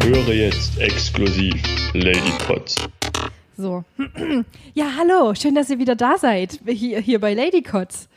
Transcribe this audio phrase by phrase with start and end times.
[0.00, 2.91] Höre jetzt exklusiv Lady Potts.
[3.62, 3.84] So.
[4.74, 8.08] Ja, hallo, schön, dass ihr wieder da seid, hier, hier bei Lady Kotz.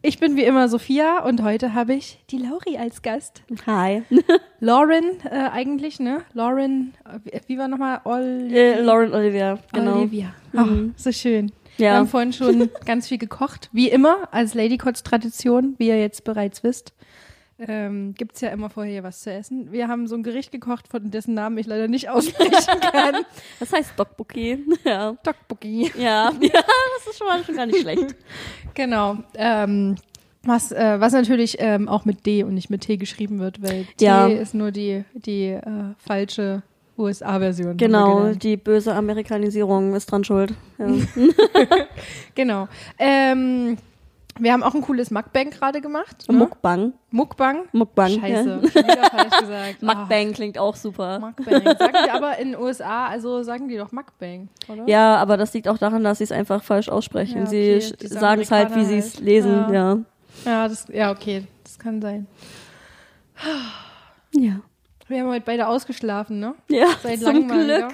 [0.00, 3.42] Ich bin wie immer Sophia und heute habe ich die Lauri als Gast.
[3.66, 4.02] Hi.
[4.60, 6.22] Lauren äh, eigentlich, ne?
[6.32, 6.94] Lauren,
[7.30, 8.00] äh, wie war nochmal?
[8.04, 9.98] Ol Äh, Lauren Olivia, genau.
[9.98, 10.32] Olivia.
[10.56, 10.94] Ach, Mhm.
[10.96, 11.52] so schön.
[11.76, 11.90] Ja.
[11.92, 13.68] Wir haben vorhin schon ganz viel gekocht.
[13.72, 16.92] Wie immer, als Lady Kotz Tradition, wie ihr jetzt bereits wisst.
[17.60, 19.72] Ähm, Gibt es ja immer vorher was zu essen.
[19.72, 23.24] Wir haben so ein Gericht gekocht, von dessen Namen ich leider nicht aussprechen kann.
[23.58, 24.64] Das heißt Dokbuki.
[24.84, 25.14] Ja.
[25.22, 25.90] Tteokbokki.
[25.98, 26.30] Ja.
[26.40, 28.14] ja, das ist schon mal schon gar nicht schlecht.
[28.74, 29.16] Genau.
[29.34, 29.96] Ähm,
[30.44, 33.86] was, äh, was natürlich ähm, auch mit D und nicht mit T geschrieben wird, weil
[33.96, 34.28] T Ja.
[34.28, 35.62] ist nur die, die äh,
[35.98, 36.62] falsche
[36.96, 37.76] USA-Version.
[37.76, 40.54] Genau, die böse Amerikanisierung ist dran schuld.
[40.78, 40.86] Ja.
[42.34, 42.68] Genau.
[42.98, 43.78] Ähm,
[44.38, 46.24] wir haben auch ein cooles Mukbang gerade gemacht.
[46.28, 46.36] Ne?
[46.36, 46.92] Mukbang.
[47.10, 47.64] Mukbang.
[47.72, 48.10] Mukbang.
[48.20, 48.70] Scheiße, Ja.
[48.70, 49.82] schon wieder falsch gesagt.
[49.82, 51.04] Mukbang klingt auch super.
[51.04, 51.62] Ah, Mukbang.
[51.78, 54.86] Sagen die aber in den USA, also sagen die doch Mukbang, oder?
[54.88, 57.40] Ja, aber das liegt auch daran, dass sie es einfach falsch aussprechen.
[57.40, 57.96] Ja, sie okay.
[58.00, 59.24] Die sagen es halt, wie sie es halt.
[59.24, 59.66] lesen.
[59.72, 59.72] Ja.
[59.72, 59.98] Ja.
[60.44, 62.26] Ja, das, ja, okay, das kann sein.
[64.34, 64.60] Ja.
[65.08, 66.54] Wir haben heute beide ausgeschlafen, ne?
[66.68, 67.86] Ja, Seit zum Glück.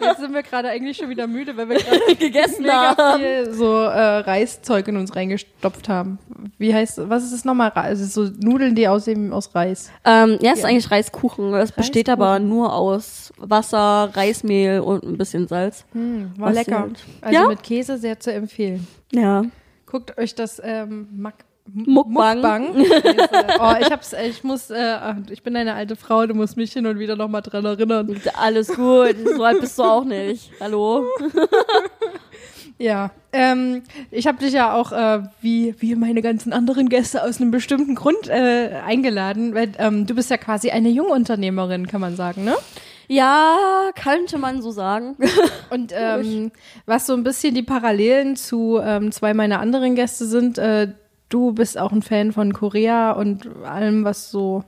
[0.00, 3.20] Jetzt sind wir gerade eigentlich schon wieder müde, weil wir gerade gegessen mega haben.
[3.20, 6.18] viel so äh, Reiszeug in uns reingestopft haben.
[6.58, 7.70] Wie heißt, was ist das nochmal?
[7.70, 9.90] Also so Nudeln, die aussehen aus Reis.
[10.04, 10.68] Ähm, ja, es ist Ja.
[10.70, 11.54] eigentlich Reiskuchen.
[11.54, 15.84] Es besteht aber nur aus Wasser, Reismehl und ein bisschen Salz.
[15.92, 16.88] Hm, war lecker.
[17.20, 17.48] Also Ja?
[17.48, 18.86] mit Käse sehr zu empfehlen.
[19.12, 19.44] Ja.
[19.86, 21.34] Guckt euch das ähm, Mac
[21.72, 22.74] Mukbang.
[22.74, 23.28] Scheiße.
[23.60, 24.98] oh, ich hab's, ich muss, äh,
[25.30, 28.20] ich bin eine alte Frau, du musst mich hin und wieder nochmal dran erinnern.
[28.34, 29.16] Alles gut.
[29.36, 30.50] So alt bist du auch nicht.
[30.60, 31.04] Hallo?
[32.78, 37.40] Ja, ähm, ich habe dich ja auch, äh, wie, wie meine ganzen anderen Gäste, aus
[37.40, 42.16] einem bestimmten Grund äh, eingeladen, weil ähm, du bist ja quasi eine Jungunternehmerin, kann man
[42.16, 42.54] sagen, ne?
[43.08, 45.16] Ja, könnte man so sagen.
[45.70, 46.50] Und ähm,
[46.86, 50.88] was so ein bisschen die Parallelen zu ähm, zwei meiner anderen Gäste sind, äh,
[51.28, 54.64] du bist auch ein Fan von Korea und allem, was so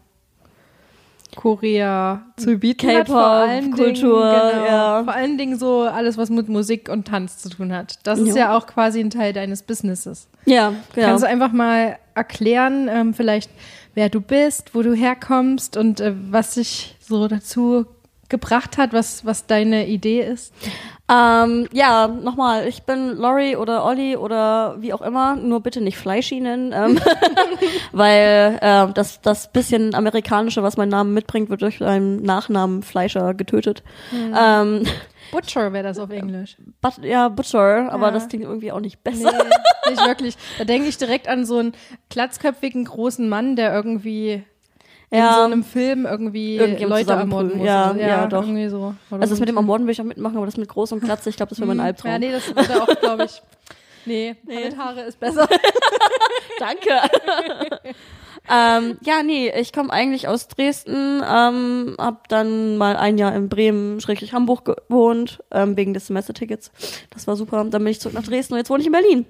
[1.36, 3.06] Korea zu bieten hat.
[3.08, 5.04] Vor allen Kultur, Dingen, genau, ja.
[5.04, 7.98] Vor allen Dingen so alles, was mit Musik und Tanz zu tun hat.
[8.04, 8.36] Das ist Ja.
[8.52, 10.28] ja auch quasi ein Teil deines Businesses.
[10.46, 11.08] Ja, genau.
[11.08, 13.50] Kannst du einfach mal erklären, ähm, vielleicht
[13.94, 17.84] wer du bist, wo du herkommst und äh, was dich so dazu
[18.28, 20.52] gebracht hat, was, was deine Idee ist?
[21.10, 25.96] Ähm, ja, nochmal, ich bin Lori oder Olli oder wie auch immer, nur bitte nicht
[25.96, 26.98] Fleischi nennen, ähm,
[27.92, 33.32] weil äh, das, das bisschen amerikanische, was mein Name mitbringt, wird durch einen Nachnamen Fleischer
[33.34, 33.82] getötet.
[34.12, 34.82] Ähm,
[35.32, 36.56] Butcher wäre das auf Englisch.
[36.80, 38.12] but, ja, Butcher, aber Ja.
[38.12, 39.32] das klingt irgendwie auch nicht Nee, besser.
[39.88, 40.36] nicht wirklich.
[40.58, 41.72] Da denke ich direkt an so einen
[42.10, 44.44] glatzköpfigen großen Mann, der irgendwie
[45.10, 45.34] in Ja.
[45.34, 47.66] so einem Film irgendwie Leute ermorden muss.
[47.66, 48.42] Ja, oder- ja, doch.
[48.42, 48.94] Irgendwie so.
[49.10, 49.56] Oder Also das mit dem.
[49.56, 51.68] Ermorden will ich auch mitmachen, aber das mit groß und Glatze, ich glaube, das wäre
[51.68, 52.10] mein Albtraum.
[52.12, 53.42] Ja, nee, das würde auch, glaube ich.
[54.06, 54.64] Nee, Nee.
[54.64, 55.46] mit Haare ist besser.
[56.58, 56.90] Danke.
[58.50, 63.50] ähm, ja, nee, ich komme eigentlich aus Dresden, ähm, hab dann mal ein Jahr in
[63.50, 66.70] Bremen, schräglich Hamburg gewohnt, ähm, wegen des Semestertickets.
[67.10, 67.58] Das war super.
[67.64, 69.26] Dann bin ich zurück nach Dresden und jetzt wohne ich in Berlin.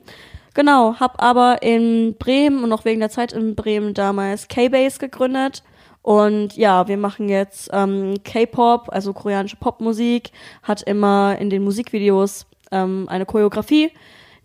[0.55, 5.63] Genau, hab aber in Bremen und auch wegen der Zeit in Bremen damals K-Base gegründet.
[6.03, 10.31] Und ja, wir machen jetzt ähm, K-Pop, also koreanische Popmusik,
[10.63, 13.93] hat immer in den Musikvideos ähm, eine Choreografie.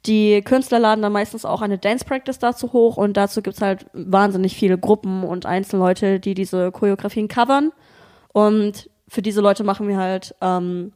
[0.05, 3.85] Die Künstler laden dann meistens auch eine Dance Practice dazu hoch und dazu gibt's halt
[3.93, 7.71] wahnsinnig viele Gruppen und Einzelleute, die diese Choreografien covern.
[8.33, 10.91] Und für diese Leute machen wir halt ähm,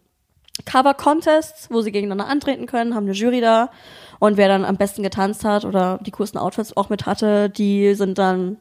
[0.65, 3.69] Cover-Contests, wo sie gegeneinander antreten können, haben eine Jury da
[4.19, 7.93] und wer dann am besten getanzt hat oder die coolsten Outfits auch mit hatte, die
[7.93, 8.57] sind dann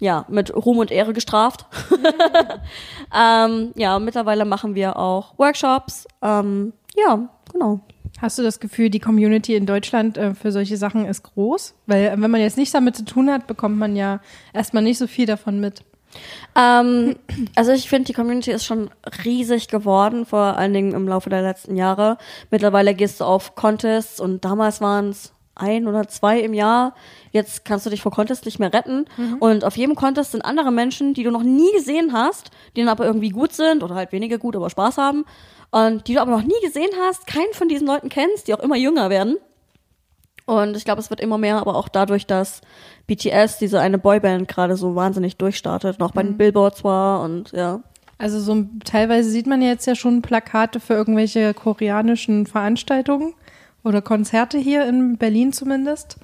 [0.00, 1.66] ja mit Ruhm und Ehre gestraft.
[3.16, 6.06] ähm, ja, mittlerweile machen wir auch Workshops.
[6.22, 7.80] Ähm, ja, genau.
[8.20, 11.74] Hast du das Gefühl, die Community in Deutschland äh, für solche Sachen ist groß?
[11.86, 14.20] Weil äh, wenn man jetzt nichts damit zu tun hat, bekommt man ja
[14.52, 15.84] erstmal nicht so viel davon mit.
[16.56, 17.16] Ähm,
[17.54, 18.90] also ich finde, die Community ist schon
[19.24, 22.18] riesig geworden, vor allen Dingen im Laufe der letzten Jahre.
[22.50, 26.94] Mittlerweile gehst du auf Contests und damals waren es ein oder zwei im Jahr.
[27.32, 29.06] Jetzt kannst du dich vor Contest nicht mehr retten.
[29.40, 32.88] Und auf jedem Contest sind andere Menschen, die du noch nie gesehen hast, die dann
[32.88, 35.24] aber irgendwie gut sind oder halt weniger gut, aber Spaß haben.
[35.70, 38.60] Und die du aber noch nie gesehen hast, keinen von diesen Leuten kennst, die auch
[38.60, 39.36] immer jünger werden.
[40.48, 42.62] Und ich glaube, es wird immer mehr, aber auch dadurch, dass
[43.06, 47.80] BTS, diese eine Boyband, gerade so wahnsinnig durchstartet, noch bei den Billboards war und ja.
[48.16, 53.34] Also so teilweise sieht man jetzt ja schon Plakate für irgendwelche koreanischen Veranstaltungen
[53.84, 56.16] oder Konzerte hier in Berlin zumindest.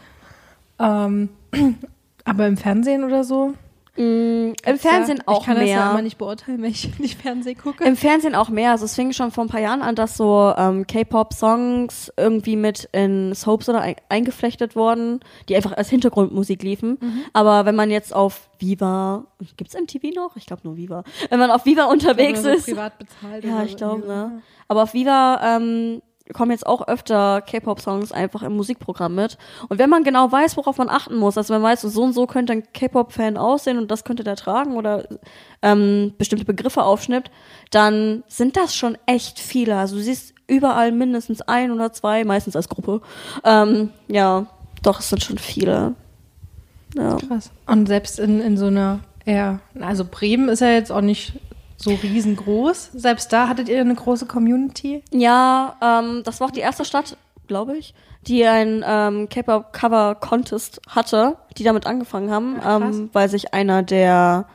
[0.79, 1.29] Ähm,
[2.25, 3.53] aber im Fernsehen oder so?
[3.97, 5.91] Im Fernsehen ja, auch Ich kann das ja mehr.
[5.93, 7.85] immer nicht beurteilen, wenn ich nicht Fernsehen gucke.
[7.85, 8.73] Im Fernsehen auch mehr.
[8.73, 12.89] Also es fing schon vor ein paar Jahren an, dass so ähm, K-Pop-Songs irgendwie mit
[12.93, 16.99] in Soaps oder ein eingeflechtet wurden, die einfach als Hintergrundmusik liefen.
[17.33, 19.25] Aber wenn man jetzt auf Viva,
[19.57, 20.37] gibt's MTV noch?
[20.37, 21.05] Ich glaube nur Viva.
[21.31, 22.67] Wenn man auf Viva unterwegs so ist.
[22.67, 23.45] privat bezahlt.
[23.45, 24.43] Ja, ich glaube, ne?
[24.69, 26.03] Aber auf Viva ähm,
[26.33, 29.37] kommen jetzt auch öfter K-Pop-Songs einfach im Musikprogramm mit.
[29.69, 32.15] Und wenn man genau weiß, worauf man achten muss, also wenn man weiß, so und
[32.15, 35.07] so könnte ein K-Pop-Fan aussehen und das könnte der tragen oder
[35.61, 37.31] ähm, bestimmte Begriffe aufschnippt,
[37.71, 39.77] dann sind das schon echt viele.
[39.77, 43.03] Also du siehst überall mindestens ein oder zwei, meistens als Gruppe.
[43.45, 44.47] Ähm, ja,
[44.83, 45.95] doch, es sind schon viele.
[46.97, 47.17] Ja.
[47.17, 47.51] Krass.
[47.67, 51.35] Und selbst in, in so einer eher, also Bremen ist ja jetzt auch nicht
[51.77, 52.91] so riesengroß.
[52.95, 55.03] Selbst da hattet ihr eine große Community.
[55.13, 57.17] Ja, ähm, das war auch die erste Stadt,
[57.47, 62.97] glaube ich, die ein ähm, K-Pop-Cover-Contest hatte, die damit angefangen haben, krass.
[62.97, 64.47] ähm, weil sich einer der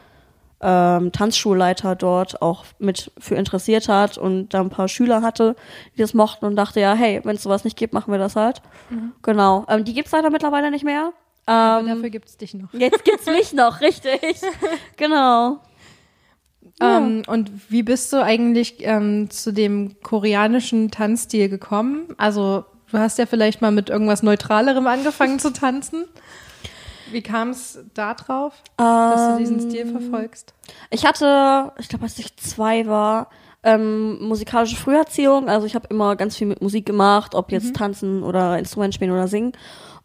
[0.61, 5.55] ähm, Tanzschulleiter dort auch mit für interessiert hat und da ein paar Schüler hatte,
[5.95, 8.35] die das mochten und dachte, ja, hey, wenn es sowas nicht gibt, machen wir das
[8.35, 8.61] halt.
[9.21, 9.65] Genau.
[9.69, 11.13] Ähm, die gibt's leider mittlerweile nicht mehr.
[11.47, 12.73] Ähm, dafür gibt's dich noch.
[12.73, 14.41] jetzt gibt's mich noch, richtig.
[14.97, 15.59] Genau.
[16.81, 22.07] Ähm, und wie bist du eigentlich ähm, zu dem koreanischen Tanzstil gekommen?
[22.17, 26.05] Also, du hast ja vielleicht mal mit irgendwas Neutralerem angefangen zu tanzen.
[27.11, 30.53] Wie kam es da drauf, dass du diesen Stil verfolgst?
[30.91, 33.29] Ich hatte, ich glaube, als ich zwei war,
[33.63, 35.49] ähm, musikalische Früherziehung.
[35.49, 39.11] Also ich habe immer ganz viel mit Musik gemacht, ob jetzt tanzen oder Instrument spielen
[39.11, 39.53] oder singen.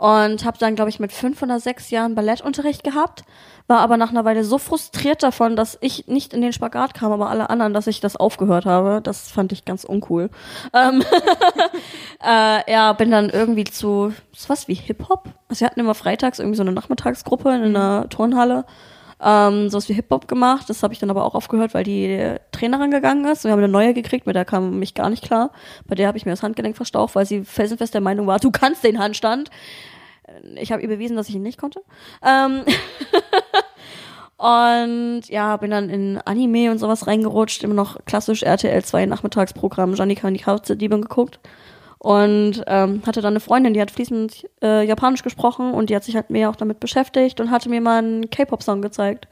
[0.04, 3.24] Und habe dann, glaube ich, mit fünf oder sechs Jahren Ballettunterricht gehabt,
[3.68, 7.10] war aber nach einer Weile so frustriert davon, dass ich nicht in den Spagat kam,
[7.10, 9.00] aber alle anderen, dass ich das aufgehört habe.
[9.02, 10.28] Das fand ich ganz uncool.
[10.74, 11.02] Ähm,
[12.22, 15.30] äh, ja, bin dann irgendwie zu, ist was wie Hip-Hop?
[15.48, 18.66] Also wir hatten immer freitags irgendwie so eine Nachmittagsgruppe in einer Turnhalle
[19.24, 20.68] ähm, sowas wie Hip-Hop gemacht.
[20.68, 23.44] Das habe ich dann aber auch aufgehört, weil die Trainerin gegangen ist.
[23.44, 25.50] Wir haben eine neue gekriegt, mit der kam mich gar nicht klar.
[25.86, 28.50] Bei der habe ich mir das Handgelenk verstaucht, weil sie felsenfest der Meinung war, du
[28.50, 29.50] kannst den Handstand.
[30.56, 31.80] Ich habe ihr bewiesen, dass ich ihn nicht konnte.
[32.24, 32.64] Ähm
[34.36, 39.94] und ja, bin dann in Anime und sowas reingerutscht, immer noch klassisch RTL 2 Nachmittagsprogramm
[39.94, 41.40] Janika und die Kautze-Diebin geguckt.
[41.98, 46.04] Und ähm, hatte dann eine Freundin, die hat fließend äh, Japanisch gesprochen und die hat
[46.04, 49.26] sich halt mehr auch damit beschäftigt und hatte mir mal einen K-Pop-Song gezeigt.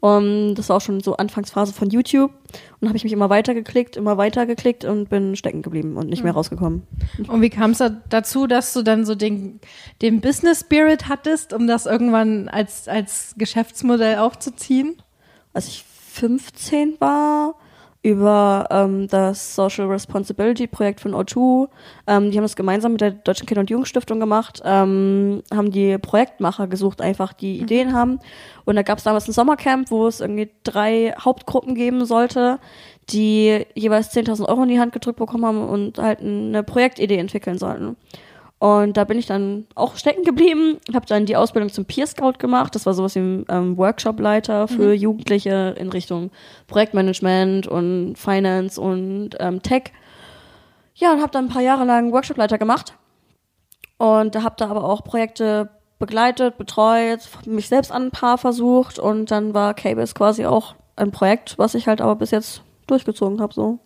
[0.00, 2.32] Und das war auch schon so Anfangsphase von YouTube.
[2.80, 6.32] Und habe ich mich immer weitergeklickt, immer weitergeklickt und bin stecken geblieben und nicht mehr
[6.32, 6.82] rausgekommen.
[7.28, 9.60] Und wie kam es da dazu, dass du dann so den,
[10.00, 14.96] den Business Spirit hattest, um das irgendwann als, als Geschäftsmodell aufzuziehen?
[15.52, 17.54] als ich 15 war,
[18.02, 21.68] über ähm, das Social Responsibility Projekt von O2.
[22.06, 25.98] Ähm, die haben das gemeinsam mit der Deutschen Kinder- und Jugendstiftung gemacht, ähm, haben die
[25.98, 28.18] Projektmacher gesucht, einfach die Ideen haben.
[28.64, 32.58] Und da gab es damals ein Sommercamp, wo es irgendwie drei Hauptgruppen geben sollte,
[33.10, 37.58] die jeweils 10.000 Euro in die Hand gedrückt bekommen haben und halt eine Projektidee entwickeln
[37.58, 37.96] sollten.
[38.60, 42.34] Und da bin ich dann auch stecken geblieben, habe dann die Ausbildung zum Peer Scout
[42.38, 42.74] gemacht.
[42.74, 46.30] Das war sowas wie ein ähm, Workshopleiter für Jugendliche in Richtung
[46.66, 49.84] Projektmanagement und Finance und ähm, Tech.
[50.94, 52.92] Ja, und habe dann ein paar Jahre lang Workshopleiter gemacht
[53.96, 59.30] und habe da aber auch Projekte begleitet, betreut, mich selbst an ein paar versucht und
[59.30, 63.54] dann war KBS quasi auch ein Projekt, was ich halt aber bis jetzt durchgezogen habe
[63.54, 63.78] so.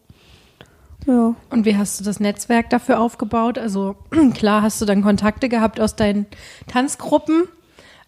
[1.07, 1.35] Ja.
[1.51, 3.59] Und wie hast du das Netzwerk dafür aufgebaut?
[3.59, 3.97] Also
[4.35, 6.27] klar hast du dann Kontakte gehabt aus deinen
[6.67, 7.45] Tanzgruppen,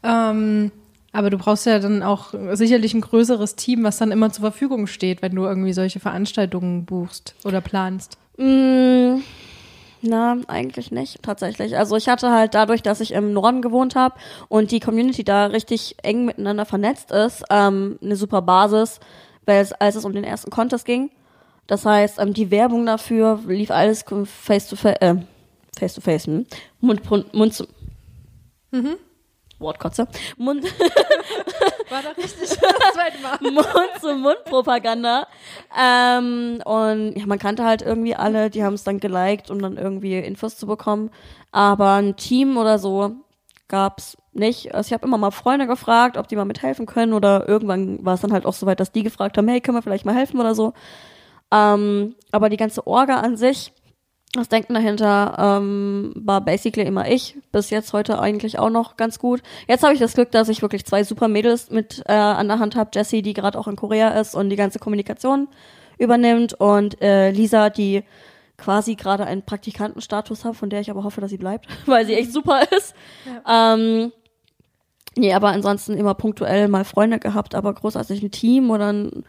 [0.03, 0.71] ähm,
[1.13, 4.87] aber du brauchst ja dann auch sicherlich ein größeres Team, was dann immer zur Verfügung
[4.87, 8.19] steht, wenn du irgendwie solche Veranstaltungen buchst oder planst.
[8.37, 9.21] Mm,
[10.03, 11.77] na, eigentlich nicht, tatsächlich.
[11.77, 14.17] Also ich hatte halt dadurch, dass ich im Norden gewohnt habe
[14.49, 19.01] und die Community da richtig eng miteinander vernetzt ist, ähm, eine super Basis,
[19.47, 21.11] weil es, als es um den ersten Contest ging.
[21.67, 25.17] Das heißt, ähm, die Werbung dafür lief alles face to face, äh,
[25.79, 26.47] face to face, hm?
[26.81, 27.67] Mund, Mund, Mund zu,
[29.59, 30.07] Wortkotze,
[30.37, 30.65] Mund,
[31.89, 33.39] War doch richtig das zweite Mal.
[33.41, 35.27] Mund-zu-Mund-Propaganda.
[35.79, 39.77] Ähm, und ja, man kannte halt irgendwie alle, die haben es dann geliked, um dann
[39.77, 41.11] irgendwie Infos zu bekommen.
[41.53, 43.13] Aber ein Team oder so
[43.69, 44.75] gab's nicht.
[44.75, 48.15] Also ich habe immer mal Freunde gefragt, ob die mal mithelfen können oder irgendwann war
[48.15, 50.15] es dann halt auch so weit, dass die gefragt haben, hey, können wir vielleicht mal
[50.15, 50.73] helfen oder so.
[51.53, 53.73] Ähm, aber die ganze Orga an sich,
[54.33, 57.37] das Denken dahinter ähm, war basically immer ich.
[57.53, 59.43] Bis jetzt heute eigentlich auch noch ganz gut.
[59.67, 62.59] Jetzt habe ich das Glück, dass ich wirklich zwei super Mädels mit äh, an der
[62.59, 62.91] Hand habe.
[62.93, 65.49] Jessie, die gerade auch in Korea ist und die ganze Kommunikation
[65.99, 68.05] übernimmt und äh, Lisa, die
[68.59, 72.15] quasi gerade einen Praktikantenstatus hat, von der ich aber hoffe, dass sie bleibt, weil sie
[72.15, 72.95] echt super ist.
[73.49, 74.13] Ähm,
[75.17, 79.25] nee, aber ansonsten immer punktuell mal Freunde gehabt, aber großartig ein Team oder ein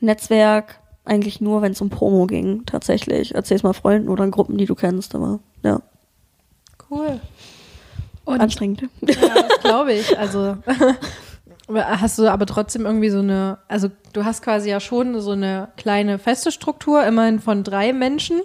[0.00, 3.34] Netzwerk eigentlich nur, wenn es um Promo ging, tatsächlich.
[3.34, 5.80] Erzähl's mal Freunden oder in Gruppen, die du kennst, aber ja,
[6.90, 7.20] Cool.
[8.24, 8.82] Und anstrengend.
[9.00, 10.18] ja, das glaube ich.
[10.18, 10.56] Also
[11.74, 15.68] hast du aber trotzdem irgendwie so eine, also du hast quasi ja schon so eine
[15.76, 18.40] kleine feste Struktur, immerhin von drei Menschen,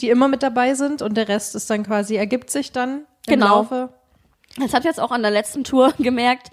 [0.00, 3.34] die immer mit dabei sind und der Rest ist dann quasi, ergibt sich dann im
[3.34, 3.46] Genau.
[3.46, 3.88] Laufe.
[4.58, 6.48] Das habe ich jetzt auch an der letzten Tour gemerkt.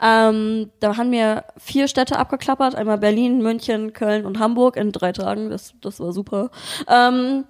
[0.00, 5.12] Ähm, da haben wir vier Städte abgeklappert, einmal Berlin, München, Köln und Hamburg in drei
[5.12, 5.50] Tagen.
[5.50, 6.50] Das, das war super.
[6.86, 7.44] Ähm,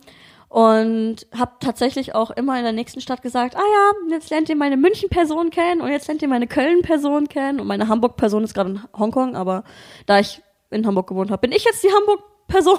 [0.49, 4.57] und habe tatsächlich auch immer in der nächsten Stadt gesagt, ah ja, jetzt lernt ihr
[4.57, 8.71] meine München-Person kennen und jetzt lernt ihr meine Köln-Person kennen und meine Hamburg-Person ist gerade
[8.71, 9.65] in Hongkong, aber
[10.07, 12.79] da ich in Hamburg gewohnt habe, bin ich jetzt die Hamburg-Person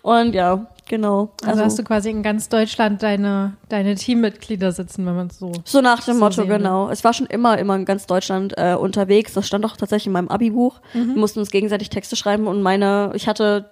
[0.00, 1.30] und ja, genau.
[1.46, 5.52] Also, hast du quasi in ganz Deutschland deine, deine Teammitglieder sitzen, wenn man es so.
[5.64, 6.58] So nach dem So Motto, sehen, ne?
[6.58, 6.90] genau.
[6.90, 9.32] Es war schon immer, immer in ganz Deutschland äh, unterwegs.
[9.32, 10.80] Das stand auch tatsächlich in meinem Abi-Buch.
[10.92, 11.14] Mhm.
[11.14, 13.70] Wir mussten uns gegenseitig Texte schreiben und meine, ich hatte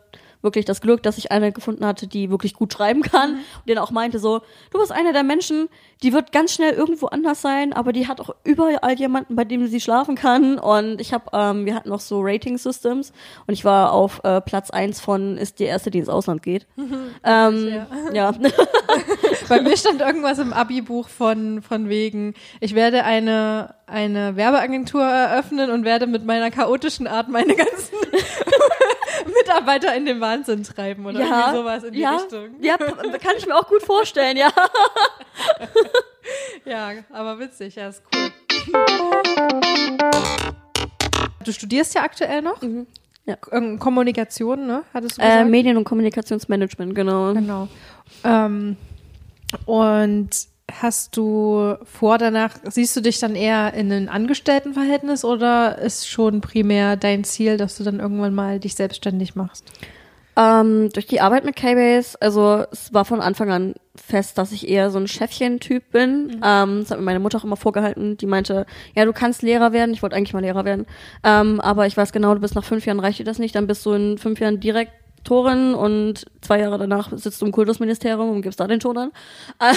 [0.48, 3.38] wirklich das Glück, dass ich eine gefunden hatte, die wirklich gut schreiben kann Mhm.
[3.58, 4.40] und den auch meinte so,
[4.72, 5.68] du bist einer der Menschen,
[6.02, 9.66] die wird ganz schnell irgendwo anders sein, aber die hat auch überall jemanden, bei dem
[9.66, 13.12] sie schlafen kann und ich habe, ähm, wir hatten noch so Rating-Systems
[13.46, 16.66] und ich war auf äh, Platz eins von ist die erste, die ins Ausland geht.
[17.24, 18.32] ähm, ja.
[19.48, 25.70] Bei mir stand irgendwas im Abi-Buch von, von wegen, ich werde eine, eine Werbeagentur eröffnen
[25.70, 27.96] und werde mit meiner chaotischen Art meine ganzen
[29.26, 32.50] Mitarbeiter in den Wahnsinn treiben oder irgendwie sowas in die ja, Richtung.
[32.60, 32.76] Ja,
[33.22, 34.50] kann ich mir auch gut vorstellen, ja.
[36.64, 38.30] Ja, aber witzig, ja, ist cool.
[41.44, 42.60] Du studierst ja aktuell noch?
[43.24, 43.36] Ja.
[43.50, 44.84] Irgendeine Kommunikation, ne?
[44.92, 45.50] Hattest du Äh, gesagt?
[45.50, 47.32] Medien- und Kommunikationsmanagement, genau.
[47.32, 47.68] Genau.
[48.24, 48.76] Ähm,
[49.64, 50.30] und
[50.80, 56.40] hast du vor, danach, siehst du dich dann eher in einem Angestelltenverhältnis oder ist schon
[56.40, 59.64] primär dein Ziel, dass du dann irgendwann mal dich selbstständig machst?
[60.36, 64.68] Ähm, durch die Arbeit mit K-Base, also es war von Anfang an fest, dass ich
[64.68, 66.40] eher so ein Chefchen-Typ bin.
[66.44, 68.16] Ähm, das hat mir meine Mutter auch immer vorgehalten.
[68.16, 69.92] Die meinte, ja, du kannst Lehrer werden.
[69.92, 70.86] Ich wollte eigentlich mal Lehrer werden.
[71.24, 73.56] Ähm, aber ich weiß genau, du bist nach fünf Jahren, reicht dir das nicht.
[73.56, 74.60] Dann bist du in fünf Jahren
[75.28, 79.12] Direktorin und zwei Jahre danach sitzt du im Kultusministerium und gibst da den Ton an.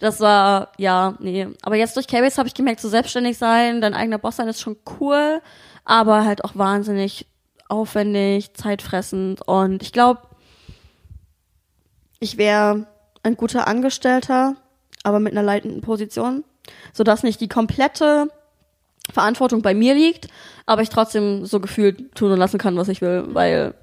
[0.00, 1.48] Das war, ja, nee.
[1.62, 4.60] Aber jetzt durch K-Base habe ich gemerkt, so selbstständig sein, dein eigener Boss sein ist
[4.60, 5.42] schon cool,
[5.84, 7.26] aber halt auch wahnsinnig
[7.68, 9.42] aufwendig, zeitfressend.
[9.48, 10.20] Und ich glaube,
[12.20, 12.86] ich wäre
[13.24, 14.54] ein guter Angestellter,
[15.02, 16.44] aber mit einer leitenden Position,
[16.92, 18.28] sodass nicht die komplette
[19.12, 20.28] Verantwortung bei mir liegt,
[20.64, 23.74] aber ich trotzdem so gefühlt tun und lassen kann, was ich will, weil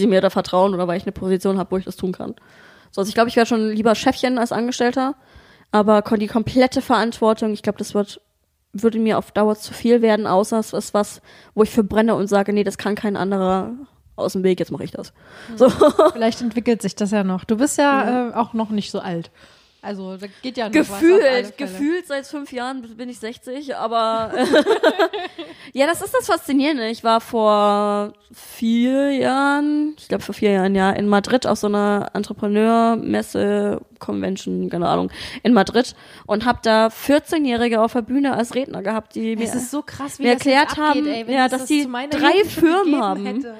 [0.00, 2.34] die mir da vertrauen oder weil ich eine Position habe, wo ich das tun kann.
[2.90, 5.14] So, also ich glaube, ich wäre schon lieber Chefchen als Angestellter,
[5.72, 8.20] aber die komplette Verantwortung, ich glaube, das wird
[8.82, 11.22] würde mir auf Dauer zu viel werden, außer es ist was,
[11.54, 13.72] wo ich für brenne und sage, nee, das kann kein anderer
[14.16, 15.12] aus dem Weg, jetzt mache ich das.
[15.56, 15.68] So.
[16.12, 17.44] Vielleicht entwickelt sich das ja noch.
[17.44, 19.30] Du bist ja, Äh, auch noch nicht so alt.
[19.86, 24.32] Also da geht ja noch gefühlt, gefühlt seit fünf Jahren bin ich 60, aber
[25.72, 26.88] ja, das ist das Faszinierende.
[26.88, 31.68] Ich war vor vier Jahren, ich glaube vor vier Jahren, ja, in Madrid auf so
[31.68, 35.10] einer Entrepreneur-Messe, Convention, keine Ahnung,
[35.44, 35.94] in Madrid
[36.26, 40.24] und habe da 14-Jährige auf der Bühne als Redner gehabt, die mir so krass, wie
[40.24, 43.24] mir das erklärt abgeht, haben, ey, ja, es dass das die drei Firmen haben.
[43.24, 43.54] hätte.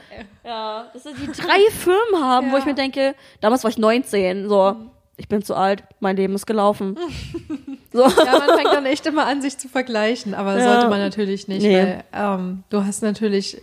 [0.44, 2.58] Ja, dass sie die drei Firmen haben, wo Ja.
[2.58, 4.76] ich mir denke, damals war ich 19, so,
[5.16, 6.96] ich bin zu alt, mein Leben ist gelaufen.
[7.92, 8.02] so.
[8.02, 10.72] Ja, man fängt dann echt immer an, sich zu vergleichen, aber Ja.
[10.74, 11.76] sollte man natürlich nicht, Nee.
[11.76, 13.60] weil ähm, du hast natürlich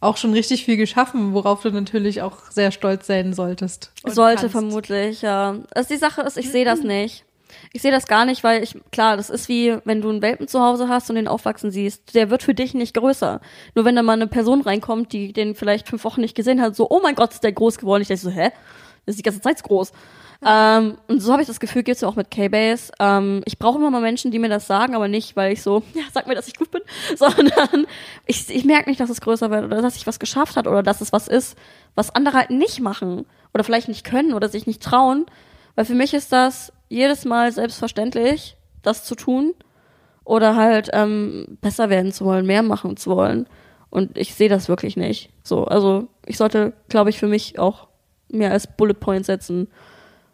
[0.00, 3.92] auch schon richtig viel geschaffen, worauf du natürlich auch sehr stolz sein solltest.
[4.04, 4.52] Sollte kannst.
[4.52, 5.56] vermutlich, ja.
[5.74, 7.24] Also die Sache ist, ich sehe das nicht.
[7.72, 10.46] Ich sehe das gar nicht, weil ich, klar, das ist wie, wenn du einen Welpen
[10.48, 13.40] zu Hause hast und den aufwachsen siehst, der wird für dich nicht größer.
[13.74, 16.76] Nur wenn da mal eine Person reinkommt, die den vielleicht fünf Wochen nicht gesehen hat,
[16.76, 18.02] so, oh mein Gott, ist der groß geworden.
[18.02, 18.50] Ich denke so, hä?
[19.06, 19.92] Das ist die ganze Zeit groß.
[20.44, 22.92] Ähm, und so habe ich das Gefühl, geht's mir auch mit K-Base.
[23.00, 25.82] Ähm, ich brauche immer mal Menschen, die mir das sagen, aber nicht, weil ich so,
[25.94, 26.82] ja, sag mir, dass ich gut bin,
[27.16, 27.86] sondern
[28.26, 30.82] ich, ich merke nicht, dass es größer wird oder dass ich was geschafft hat oder
[30.82, 31.56] dass es was ist,
[31.94, 35.26] was andere halt nicht machen oder vielleicht nicht können oder sich nicht trauen.
[35.74, 39.54] Weil für mich ist das jedes Mal selbstverständlich, das zu tun
[40.24, 43.46] oder halt ähm, besser werden zu wollen, mehr machen zu wollen.
[43.90, 45.30] Und ich sehe das wirklich nicht.
[45.42, 47.88] So, also ich sollte, glaube ich, für mich auch
[48.28, 49.68] mehr als Bullet Point setzen.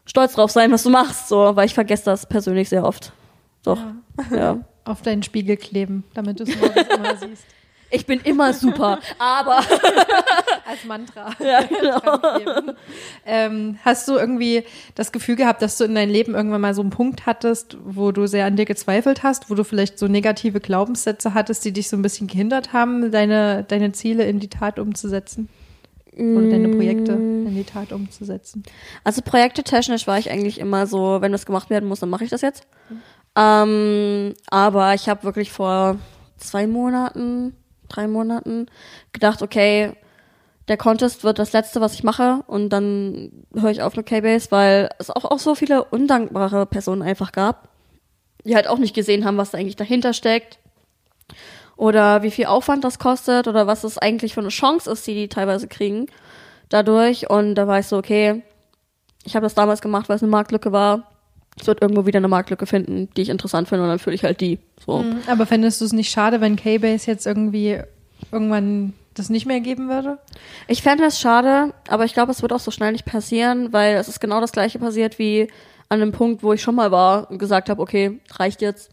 [0.05, 3.13] Stolz drauf sein, was du machst, so, weil ich vergesse das persönlich sehr oft.
[3.63, 3.79] Doch,
[4.31, 4.59] ja.
[4.85, 7.45] Auf deinen Spiegel kleben, damit du es morgens immer siehst.
[7.95, 9.59] Ich bin immer super, aber
[10.67, 11.31] Als Mantra.
[11.39, 12.19] ja, genau.
[13.27, 16.81] ähm, hast du irgendwie das Gefühl gehabt, dass du in deinem Leben irgendwann mal so
[16.81, 20.59] einen Punkt hattest, wo du sehr an dir gezweifelt hast, wo du vielleicht so negative
[20.61, 24.79] Glaubenssätze hattest, die dich so ein bisschen gehindert haben, deine, deine Ziele in die Tat
[24.79, 25.51] umzusetzen?
[26.15, 28.63] Oder deine Projekte in die Tat umzusetzen?
[29.03, 32.25] Also Projekte technisch war ich eigentlich immer so, wenn das gemacht werden muss, dann mache
[32.25, 32.67] ich das jetzt.
[33.35, 35.97] Ähm, aber ich habe wirklich vor
[36.37, 37.57] zwei Monaten,
[37.89, 38.67] drei Monaten
[39.13, 39.93] gedacht, okay,
[40.69, 44.51] der Contest wird das letzte, was ich mache und dann höre ich auf mit K-Base,
[44.51, 47.69] weil es auch, auch so viele undankbare Personen einfach gab,
[48.45, 50.59] die halt auch nicht gesehen haben, was da eigentlich dahinter steckt
[51.77, 55.15] oder wie viel Aufwand das kostet oder was es eigentlich für eine Chance ist, die
[55.15, 56.07] die teilweise kriegen
[56.69, 58.43] dadurch und da war ich so, okay,
[59.25, 61.09] ich habe das damals gemacht, weil es eine Marktlücke war.
[61.57, 64.25] Ich wird irgendwo wieder eine Marktlücke finden, die ich interessant finde und dann fühle ich
[64.25, 64.59] halt die.
[64.85, 65.05] So.
[65.27, 67.79] Aber fändest du es nicht schade, wenn K-Base jetzt irgendwie
[68.31, 70.19] irgendwann das nicht mehr geben würde?
[70.67, 73.97] Ich fände es schade, aber ich glaube, es wird auch so schnell nicht passieren, weil
[73.97, 75.49] es ist genau das gleiche passiert wie
[75.91, 78.91] an dem Punkt, wo ich schon mal war und gesagt habe, okay, reicht jetzt.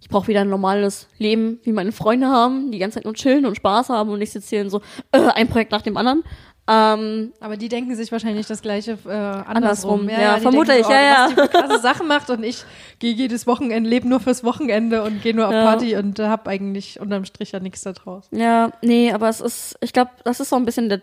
[0.00, 3.46] Ich brauche wieder ein normales Leben, wie meine Freunde haben, die ganze Zeit nur chillen
[3.46, 4.80] und Spaß haben und ich sitze hier in so
[5.12, 6.24] äh, ein Projekt nach dem anderen.
[6.68, 10.00] Ähm, Aber die denken sich wahrscheinlich das gleiche äh, andersrum.
[10.02, 12.64] Andersrum, ja, die vermutlich, denken so, ja, oh, Was die krasse Sachen macht und ich
[13.00, 15.64] gehe jedes Wochenende, lebe nur fürs Wochenende und gehe nur auf Ja.
[15.64, 18.28] Party und habe eigentlich unterm Strich ja nichts da draus.
[18.30, 21.00] Ja, nee, aber es ist, ich glaube, das ist so ein bisschen der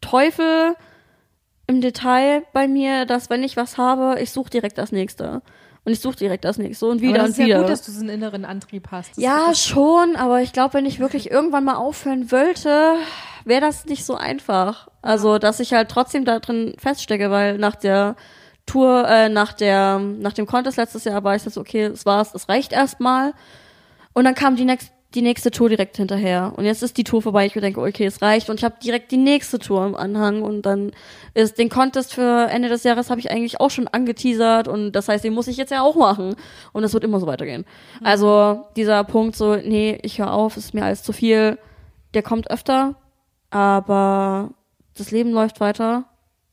[0.00, 0.74] Teufel
[1.68, 5.40] im Detail bei mir, dass wenn ich was habe, ich suche direkt das nächste.
[5.84, 7.60] Und ich suche direkt das nächste und wieder Aber das und ist ja wieder.
[7.60, 9.10] gut, dass du so einen inneren Antrieb hast.
[9.10, 12.96] Das ja, schon, aber ich glaube, wenn ich wirklich irgendwann mal aufhören wollte,
[13.44, 14.88] wäre das nicht so einfach.
[15.00, 18.16] Also, dass ich halt trotzdem da drin feststecke, weil nach der
[18.66, 22.34] Tour, äh, nach der, nach dem Contest letztes Jahr war ich jetzt, okay, es war's,
[22.34, 23.32] es reicht erstmal.
[24.12, 26.52] Und dann kam die, next, die nächste Tour direkt hinterher.
[26.56, 27.46] Und jetzt ist die Tour vorbei.
[27.46, 28.48] Ich mir denke, okay, es reicht.
[28.48, 30.42] Und ich habe direkt die nächste Tour im Anhang.
[30.42, 30.92] Und dann
[31.34, 34.68] ist den Contest für Ende des Jahres habe ich eigentlich auch schon angeteasert.
[34.68, 36.36] Und das heißt, den muss ich jetzt ja auch machen.
[36.72, 37.64] Und es wird immer so weitergehen.
[38.04, 41.58] Also dieser Punkt so, nee, ich höre auf, ist mir alles zu viel.
[42.14, 42.94] Der kommt öfter.
[43.50, 44.50] Aber
[44.96, 46.04] das Leben läuft weiter.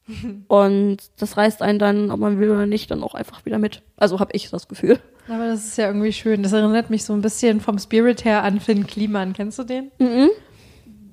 [0.47, 3.84] Und das reißt einen dann, ob man will oder nicht, dann auch einfach wieder mit.
[3.97, 4.99] Also habe ich das Gefühl.
[5.29, 6.43] Aber das ist ja irgendwie schön.
[6.43, 9.33] Das erinnert mich so ein bisschen vom Spirit her an Finn Kliman.
[9.33, 9.91] Kennst du den?
[9.99, 10.29] Mhm.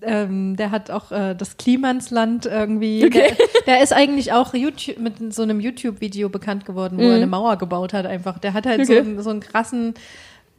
[0.02, 3.04] Ähm, der hat auch äh, das Klimansland irgendwie.
[3.06, 3.32] Okay.
[3.36, 7.26] Der, der ist eigentlich auch YouTube, mit so einem YouTube-Video bekannt geworden, wo er eine
[7.26, 8.38] Mauer gebaut hat einfach.
[8.38, 9.00] Der hat halt so, Okay.
[9.02, 9.94] einen, so einen krassen,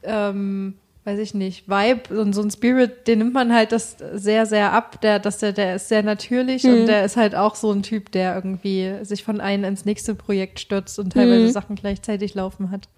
[0.03, 4.47] ähm, weiß ich nicht, Vibe und so ein Spirit, den nimmt man halt das sehr,
[4.47, 4.99] sehr ab.
[5.01, 8.11] Der, dass der, der ist sehr natürlich und der ist halt auch so ein Typ,
[8.11, 12.89] der irgendwie sich von einem ins nächste Projekt stürzt und teilweise Sachen gleichzeitig laufen hat.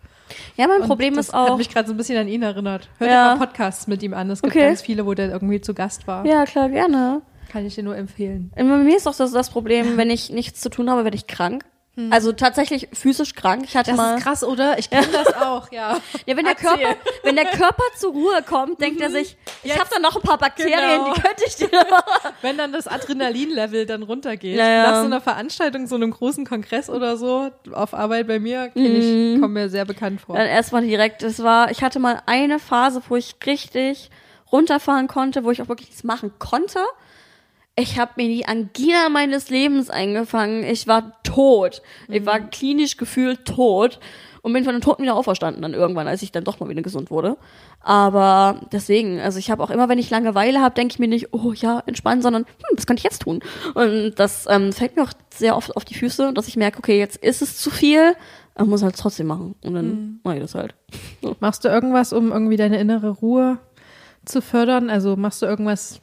[0.55, 1.51] Ja, mein Und Problem ist auch.
[1.51, 2.89] Hat mich gerade so ein bisschen an ihn erinnert.
[2.97, 3.27] Hört Ja.
[3.29, 3.35] ja.
[3.35, 4.29] mal Podcasts mit ihm an.
[4.29, 4.67] Es gibt Okay.
[4.67, 6.25] ganz viele, wo der irgendwie zu Gast war.
[6.25, 7.21] Ja, klar, gerne.
[7.51, 8.51] Kann ich dir nur empfehlen.
[8.57, 11.15] Und Bei mir ist auch das, das Problem, wenn ich nichts zu tun habe, werde
[11.15, 11.63] ich krank.
[12.11, 13.63] Also tatsächlich physisch krank.
[13.65, 14.17] Ich hatte Das mal.
[14.17, 14.77] ist krass, oder?
[14.77, 15.97] Ich kenne das auch, ja.
[16.27, 16.77] Ja, wenn der Erzähl.
[16.77, 20.21] Körper, wenn der Körper zur Ruhe kommt, denkt er sich, ich habe da noch ein
[20.21, 21.13] paar Bakterien, Genau.
[21.13, 21.69] die könnte ich dir.
[22.43, 24.57] Wenn dann das Adrenalin-Level dann runtergeht.
[24.57, 24.83] Ja, ja.
[24.91, 28.95] Nach so einer Veranstaltung, so einem großen Kongress oder so, auf Arbeit bei mir, kenn
[29.35, 30.35] ich, kommt mir sehr bekannt vor.
[30.35, 31.23] Dann erstmal direkt.
[31.23, 34.11] Es war, ich hatte mal eine Phase, wo ich richtig
[34.51, 36.79] runterfahren konnte, wo ich auch wirklich nichts machen konnte.
[37.79, 40.63] Ich habe mir die Angina meines Lebens eingefangen.
[40.63, 41.83] Ich war tot.
[42.07, 43.99] Ich war klinisch gefühlt tot
[44.41, 46.81] und bin von den Toten wieder auferstanden dann irgendwann, als ich dann doch mal wieder
[46.81, 47.37] gesund wurde.
[47.81, 51.33] Aber deswegen, also ich habe auch immer, wenn ich Langeweile habe, denke ich mir nicht,
[51.33, 53.41] oh ja, entspannen, sondern hm, was könnte ich jetzt tun?
[53.75, 56.97] Und das ähm, fällt mir auch sehr oft auf die Füße, dass ich merke, okay,
[56.97, 58.15] jetzt ist es zu viel,
[58.55, 59.53] aber muss halt trotzdem machen.
[59.63, 60.73] Und dann mache ich das halt.
[61.39, 63.59] Machst du irgendwas, um irgendwie deine innere Ruhe
[64.25, 64.89] zu fördern?
[64.89, 66.01] Also machst du irgendwas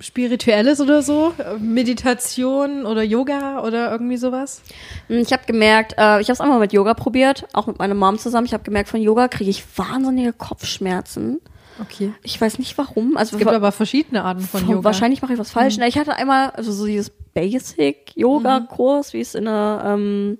[0.00, 1.32] Spirituelles oder so?
[1.58, 4.62] Meditation oder Yoga oder irgendwie sowas?
[5.08, 7.94] Hm, Ich habe gemerkt, äh, ich habe es einmal mit Yoga probiert, auch mit meiner
[7.94, 8.46] Mom zusammen.
[8.46, 11.40] Ich habe gemerkt, von Yoga kriege ich wahnsinnige Kopfschmerzen.
[11.80, 12.12] Okay.
[12.22, 13.16] Ich weiß nicht warum.
[13.16, 14.84] Also Es gibt aber verschiedene Arten von Yoga.
[14.84, 15.76] wahrscheinlich mache ich was falsch.
[15.78, 20.38] Na, Ich hatte einmal also so dieses Basic Yoga Kurs, wie es in der ähm,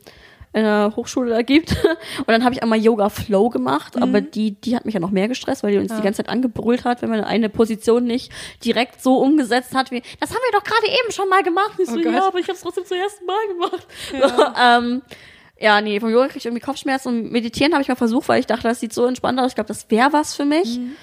[0.57, 1.73] in der Hochschule da gibt.
[2.19, 5.11] Und dann habe ich einmal Yoga Flow gemacht, aber die, die hat mich ja noch
[5.11, 8.33] mehr gestresst, weil die uns die ganze Zeit angebrüllt hat, wenn man eine Position nicht
[8.65, 11.73] direkt so umgesetzt hat wie, das haben wir doch gerade eben schon mal gemacht.
[11.79, 13.87] Ich so, Oh ja, aber ich habe es trotzdem zum ersten Mal gemacht.
[14.17, 15.03] So, ähm,
[15.59, 18.41] ja, nee, vom Yoga krieg ich irgendwie Kopfschmerzen und meditieren habe ich mal versucht, weil
[18.41, 19.49] ich dachte, das sieht so entspannt aus.
[19.49, 20.79] Ich glaube, das wäre was für mich.
[20.79, 20.97] Mhm.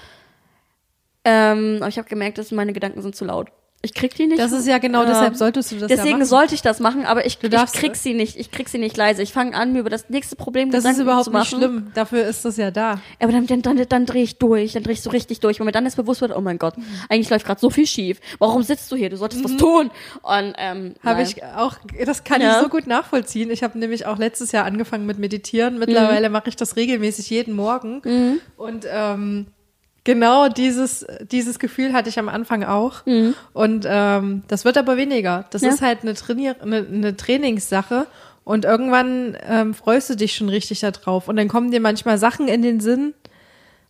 [1.26, 3.52] Ähm, aber ich habe gemerkt, dass meine Gedanken sind zu laut.
[3.86, 4.40] Ich krieg die nicht.
[4.40, 5.10] Das ist ja genau, Ja.
[5.10, 6.26] deshalb solltest du das ja Deswegen machen.
[6.28, 8.38] sollte ich das machen, aber ich, Du darfst- ich krieg sie nicht.
[8.38, 9.22] Ich krieg sie nicht leise.
[9.22, 11.58] Ich fange an, mir über das nächste Problem das ist Gedanken überhaupt zu nicht machen.
[11.60, 11.92] schlimm.
[11.94, 13.02] Dafür ist das ja da.
[13.22, 14.72] Aber dann, dann, dann, dann drehe ich durch.
[14.72, 15.60] Dann drehe ich so richtig durch.
[15.60, 16.76] Wenn mir dann das bewusst wird, oh mein Gott,
[17.10, 18.22] eigentlich läuft gerade so viel schief.
[18.40, 19.10] Warum sitzt du hier?
[19.10, 19.92] Du solltest was tun.
[20.22, 22.56] Und ähm, Habe ich auch, das kann Ja.
[22.56, 23.52] ich so gut nachvollziehen.
[23.52, 25.78] Ich habe nämlich auch letztes Jahr angefangen mit Meditieren.
[25.78, 28.02] Mittlerweile mache ich das regelmäßig jeden Morgen.
[28.56, 29.48] Und ähm,
[30.04, 33.06] genau dieses, dieses Gefühl hatte ich am Anfang auch.
[33.54, 35.46] Und ähm, das wird aber weniger.
[35.52, 35.70] Das Ja.
[35.70, 38.08] ist halt eine, Trainier eine, eine Trainingssache.
[38.44, 41.28] Und irgendwann ähm, freust du dich schon richtig darauf.
[41.30, 43.14] Und dann kommen dir manchmal Sachen in den Sinn,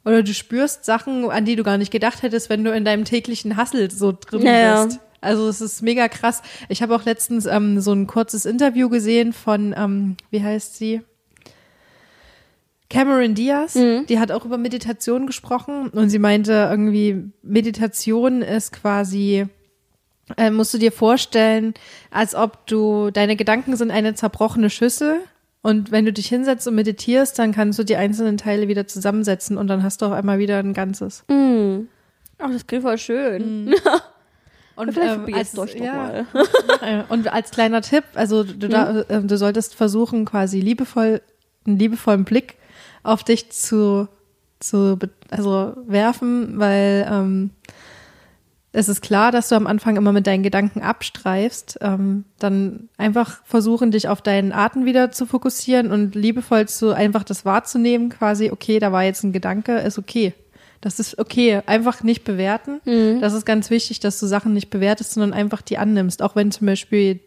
[0.06, 3.06] oder du spürst Sachen, an die du gar nicht gedacht hättest, wenn du in deinem
[3.06, 4.84] täglichen Hustle so drin ja.
[4.84, 5.00] bist.
[5.22, 6.42] Also es ist mega krass.
[6.68, 11.02] Ich habe auch letztens ähm, so ein kurzes Interview gesehen von, ähm, wie heißt sie?
[12.94, 19.48] Cameron Diaz, die hat auch über Meditation gesprochen und sie meinte irgendwie, Meditation ist quasi,
[20.38, 21.74] äh, musst du dir vorstellen,
[22.12, 25.18] als ob du, deine Gedanken sind eine zerbrochene Schüssel
[25.64, 29.58] und wenn du dich hinsetzt und meditierst, dann kannst du die einzelnen Teile wieder zusammensetzen
[29.58, 31.24] und dann hast du auf einmal wieder ein Ganzes.
[31.30, 31.88] Mm.
[32.38, 33.74] Ach, das klingt voll schön.
[34.76, 36.26] Und Vielleicht ähm, als, es doch ja,
[36.82, 37.06] mal.
[37.10, 41.22] Und als kleiner Tipp, also du, da, äh, du solltest versuchen, quasi liebevoll,
[41.66, 42.56] einen liebevollen Blick
[43.04, 44.08] auf dich zu,
[44.60, 44.98] zu
[45.30, 47.52] also werfen, weil ähm,
[48.72, 51.78] es ist klar, dass du am Anfang immer mit deinen Gedanken abstreifst.
[51.82, 57.24] Ähm, dann einfach versuchen, dich auf deinen Atem wieder zu fokussieren und liebevoll zu einfach
[57.24, 60.34] das wahrzunehmen, quasi, okay, da war jetzt ein Gedanke, ist okay.
[60.82, 61.62] Das ist okay.
[61.66, 62.82] Einfach nicht bewerten.
[63.22, 66.22] Das ist ganz wichtig, dass du Sachen nicht bewertest, sondern einfach die annimmst.
[66.22, 67.22] Auch wenn zum Beispiel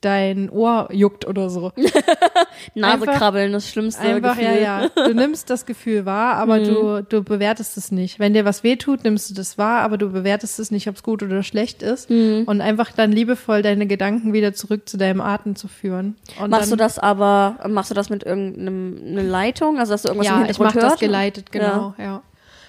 [0.00, 1.72] dein Ohr juckt oder so.
[2.74, 4.60] Nase Einfach- krabbeln, das schlimmste Einfach, Gefühl.
[4.60, 4.88] ja, ja.
[5.06, 8.18] Du nimmst das Gefühl wahr, aber du, du bewertest es nicht.
[8.18, 11.02] Wenn dir was wehtut, nimmst du das wahr, aber du bewertest es nicht, ob es
[11.02, 12.10] gut oder schlecht ist.
[12.10, 16.16] Und einfach dann liebevoll deine Gedanken wieder zurück zu deinem Atem zu führen.
[16.40, 19.78] Und Machst dann, du das aber, machst du das mit irgendeinem eine Leitung?
[19.78, 21.00] Also dass du irgendwas im Ja, ich Hintergrund mache das hört?
[21.00, 22.22] geleitet, genau, ja.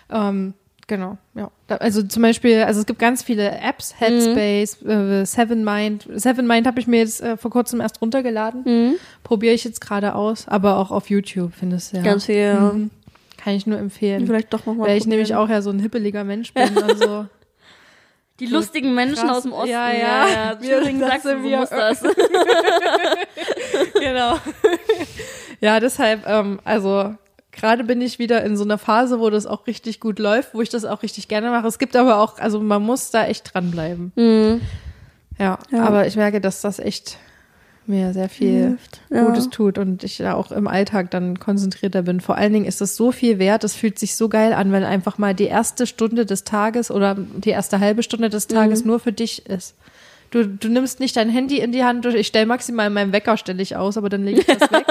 [0.10, 0.54] Ähm,
[0.91, 1.49] genau, ja.
[1.67, 6.06] Also zum Beispiel, also es gibt ganz viele Apps, Headspace, äh, Seven Mind.
[6.15, 8.63] Seven Mind habe ich mir jetzt äh, vor kurzem erst runtergeladen.
[8.65, 8.95] Mhm.
[9.23, 12.04] Probiere ich jetzt gerade aus, aber auch auf YouTube findest du ja.
[12.04, 12.36] Ganz viel.
[12.36, 12.60] ja.
[12.73, 12.91] Mhm.
[13.38, 14.27] Kann ich nur empfehlen.
[14.27, 16.77] Vielleicht doch noch mal Weil ich nämlich auch ja so ein hippeliger Mensch bin.
[16.84, 17.25] Also
[18.41, 19.38] Die lustigen Menschen krass.
[19.38, 19.69] aus dem Osten.
[19.69, 20.58] Ja, ja.
[20.60, 21.58] Wir- Thüringen, Sachsen, sind so wir.
[21.60, 22.01] muss das.
[23.99, 24.36] genau.
[25.62, 27.15] ja, deshalb, ähm, also
[27.52, 30.62] gerade bin ich wieder in so einer Phase, wo das auch richtig gut läuft, wo
[30.62, 31.68] ich das auch richtig gerne mache.
[31.68, 34.12] Es gibt aber auch, also man muss da echt dranbleiben.
[34.16, 34.62] Mhm.
[35.40, 35.84] Ja, Ja.
[35.84, 37.18] aber ich merke, dass das echt
[37.88, 39.26] mir sehr viel Hilft, ja.
[39.26, 42.22] Gutes tut und ich da auch im Alltag dann konzentrierter bin.
[42.22, 44.84] Vor allen Dingen ist es so viel wert, es fühlt sich so geil an, wenn
[44.84, 49.00] einfach mal die erste Stunde des Tages oder die erste halbe Stunde des Tages nur
[49.00, 49.76] für dich ist.
[50.30, 53.62] Du, du nimmst nicht dein Handy in die Hand, ich stelle maximal meinen Wecker, stelle
[53.62, 54.86] ich aus, aber dann lege ich das weg.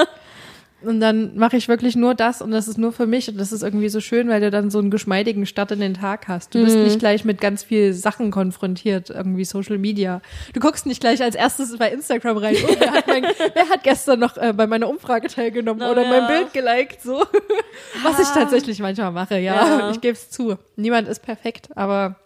[0.83, 3.53] Und dann mache ich wirklich nur das und das ist nur für mich und das
[3.53, 6.55] ist irgendwie so schön, weil du dann so einen geschmeidigen Start in den Tag hast.
[6.55, 10.23] Du bist nicht gleich mit ganz viel Sachen konfrontiert, irgendwie Social Media.
[10.55, 13.83] Du guckst nicht gleich als erstes bei Instagram rein, oh, wer, hat mein, wer hat
[13.83, 16.09] gestern noch äh, bei meiner Umfrage teilgenommen Oh, oder ja.
[16.09, 17.25] mein Bild geliked, so.
[18.03, 19.55] Was ich tatsächlich manchmal mache, ja.
[19.55, 19.91] Ja.
[19.91, 20.57] Ich gebe es zu.
[20.77, 22.17] Niemand ist perfekt, aber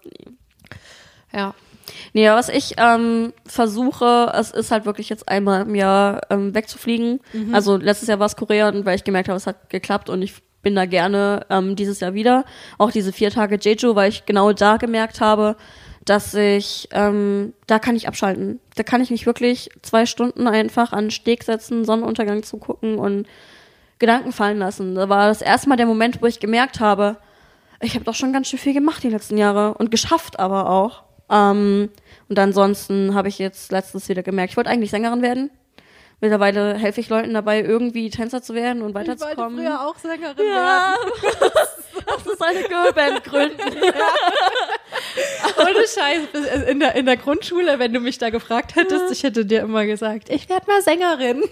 [1.33, 1.55] ja.
[2.12, 7.20] Nee, was ich ähm, versuche, es ist halt wirklich jetzt einmal im Jahr ähm, wegzufliegen.
[7.33, 7.55] Mhm.
[7.55, 10.23] Also letztes Jahr war es Korea und weil ich gemerkt habe, es hat geklappt und
[10.23, 12.44] ich bin da gerne ähm, dieses Jahr wieder.
[12.79, 15.57] Auch diese vier Tage Jeju, weil ich genau da gemerkt habe,
[16.05, 18.61] dass ich, ähm, da kann ich abschalten.
[18.75, 22.99] Da kann ich mich wirklich zwei Stunden einfach an den Steg setzen, Sonnenuntergang zu gucken
[22.99, 23.27] und
[23.99, 24.94] Gedanken fallen lassen.
[24.97, 27.16] Da war das erste Mal der Moment, wo ich gemerkt habe,
[27.81, 31.04] ich habe doch schon ganz schön viel gemacht die letzten Jahre und geschafft aber auch.
[31.30, 31.90] Ähm,
[32.28, 35.50] und ansonsten habe ich jetzt letztens wieder gemerkt, ich wollte eigentlich Sängerin werden.
[36.20, 39.66] Mittlerweile helfe ich Leuten dabei, irgendwie Tänzer zu werden und weiterzukommen.
[39.87, 40.96] auch Sängerin ja,
[42.06, 43.60] das ist eine Girlband gründen.
[45.58, 46.68] Ohne Scheiß.
[46.68, 49.84] In der, in der Grundschule, wenn du mich da gefragt hättest, ich hätte dir immer
[49.87, 51.42] gesagt, ich werde mal Sängerin.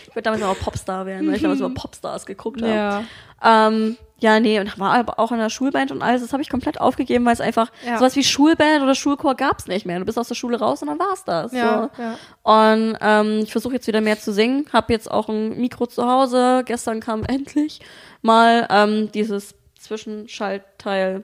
[0.00, 2.72] Ich würde damals mal Popstar werden, weil ich damals immer Popstars geguckt habe.
[2.72, 3.04] Ja.
[3.42, 6.22] Ähm, ja, nee, und war aber auch in der Schulband und alles.
[6.22, 7.98] Das habe ich komplett aufgegeben, weil es einfach Ja.
[7.98, 10.00] sowas wie Schulband oder Schulchor gab's nicht mehr.
[10.00, 11.52] Du bist aus der Schule raus und dann war's das.
[11.52, 12.02] Ja, so.
[12.02, 12.18] ja.
[12.42, 14.66] Und ähm, ich versuche jetzt wieder mehr zu singen.
[14.72, 16.62] Hab jetzt auch ein Mikro zu Hause.
[16.66, 17.80] Gestern kam endlich
[18.22, 21.22] mal ähm, dieses Zwischenschaltteil,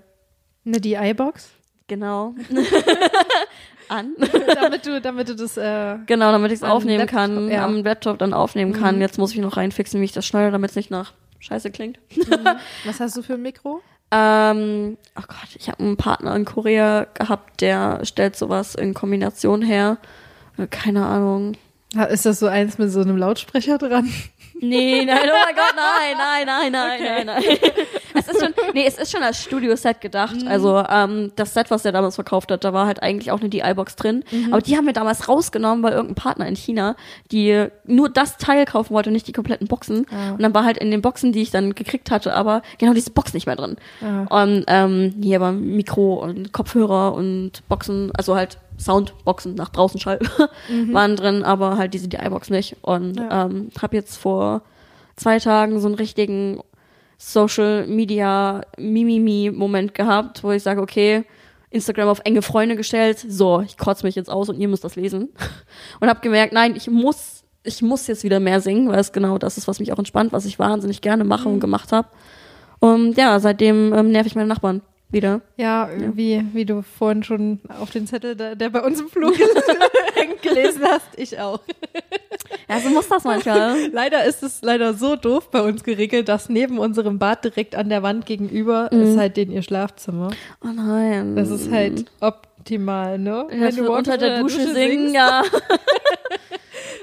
[0.65, 1.51] Eine DI-Box?
[1.89, 2.35] genau,
[3.89, 4.15] an.
[4.55, 7.65] damit du, damit du das, äh, Genau, damit ich es aufnehmen Laptop, kann, ja.
[7.65, 9.01] am Laptop dann aufnehmen kann.
[9.01, 11.13] Jetzt muss ich noch reinfixen, wie ich das schneide, damit es nicht nach
[11.45, 11.99] Scheiße klingt.
[12.87, 13.83] was hast du für ein Mikro?
[14.11, 19.61] Ähm, oh Gott, ich habe einen Partner in Korea gehabt, der stellt sowas in Kombination
[19.61, 19.99] her.
[20.57, 21.53] Äh, Keine Ahnung.
[22.11, 24.11] Ist das so eins mit so einem Lautsprecher dran?
[24.69, 27.25] Nee, nein, oh mein Gott, nein, nein, nein, nein, Okay.
[27.25, 27.59] nein, nein.
[28.17, 30.37] Es ist schon, nee, es ist schon als Studio-Set gedacht.
[30.47, 33.49] Also ähm, das Set, was der damals verkauft hat, da war halt eigentlich auch eine
[33.49, 34.25] DI-Box drin.
[34.51, 36.95] Aber die haben wir damals rausgenommen, weil irgendein Partner in China,
[37.33, 40.07] die nur das Teil kaufen wollte, nicht die kompletten Boxen.
[40.11, 40.33] Ah.
[40.33, 43.11] Und dann war halt in den Boxen, die ich dann gekriegt hatte, aber genau diese
[43.11, 43.77] Box nicht mehr drin.
[44.01, 44.43] Ah.
[44.43, 50.19] Und ähm, hier war Mikro und Kopfhörer und Boxen, also halt Soundboxen nach draußen Schall
[50.93, 52.77] waren drin, aber halt diese DI-Box nicht.
[52.83, 53.47] Und Ja.
[53.47, 54.63] ähm, habe jetzt vor
[55.17, 56.61] zwei Tagen so einen richtigen
[57.19, 61.25] Social Media Mimimi Moment gehabt, wo ich sage, okay,
[61.71, 64.97] Instagram auf enge Freunde gestellt, so, ich kotze mich jetzt aus und ihr müsst das
[64.97, 65.31] lesen.
[66.01, 69.39] Und habe gemerkt, nein, ich muss, ich muss jetzt wieder mehr singen, weil es genau
[69.39, 72.09] das ist, was mich auch entspannt, was ich wahnsinnig gerne mache und gemacht habe.
[72.81, 74.83] Und ja, seitdem ähm, nerv ich meine Nachbarn
[75.15, 75.41] wieder.
[75.57, 79.33] Ja, Wie, wie du vorhin schon auf den Zettel, der, der bei uns im Flur
[80.15, 81.09] hängt, gelesen hast.
[81.17, 81.61] Ich auch.
[82.69, 83.89] Ja, so muss das manchmal.
[83.93, 87.89] Leider ist es leider so doof bei uns geregelt, dass neben unserem Bad direkt an
[87.89, 90.31] der Wand gegenüber ist halt den ihr Schlafzimmer.
[90.63, 91.37] Oh nein.
[91.37, 93.47] Das ist halt optimal, ne?
[93.51, 95.15] Ja, für morgens unter der Dusche, singen, singst.
[95.15, 95.43] ja.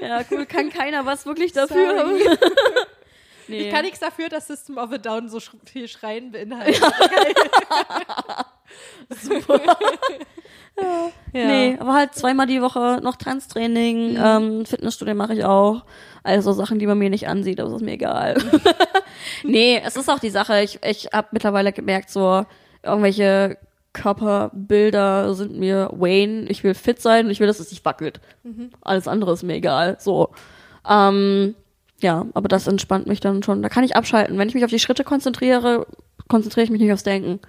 [0.00, 2.14] ja, cool, kann keiner was wirklich dafür.
[3.52, 3.68] Nee.
[3.68, 6.80] Ich kann nichts dafür, dass System of a Down so sch viel Schreien beinhaltet.
[6.80, 8.46] Ja.
[11.34, 15.84] Nee, aber halt zweimal die Woche noch Tanztraining, ähm, Fitnessstudio mache ich auch.
[16.22, 18.36] Also Sachen, die man mir nicht ansieht, aber es ist mir egal.
[19.42, 22.46] nee, es ist auch die Sache, ich, ich habe mittlerweile gemerkt, so
[22.82, 23.58] irgendwelche
[23.92, 28.20] Körperbilder sind mir Wayne, ich will fit sein und ich will, dass es nicht wackelt.
[28.80, 29.96] Alles andere ist mir egal.
[30.00, 30.30] So.
[30.88, 31.54] Ähm,
[32.02, 33.62] ja, aber das entspannt mich dann schon.
[33.62, 34.38] Da kann ich abschalten.
[34.38, 35.86] Wenn ich mich auf die Schritte konzentriere,
[36.28, 37.40] konzentriere ich mich nicht aufs Denken.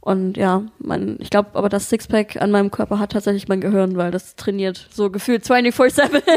[0.00, 3.96] Und ja, mein, ich glaube aber das Sixpack an meinem Körper hat tatsächlich mein Gehirn,
[3.96, 6.22] weil das trainiert so gefühlt 24-7.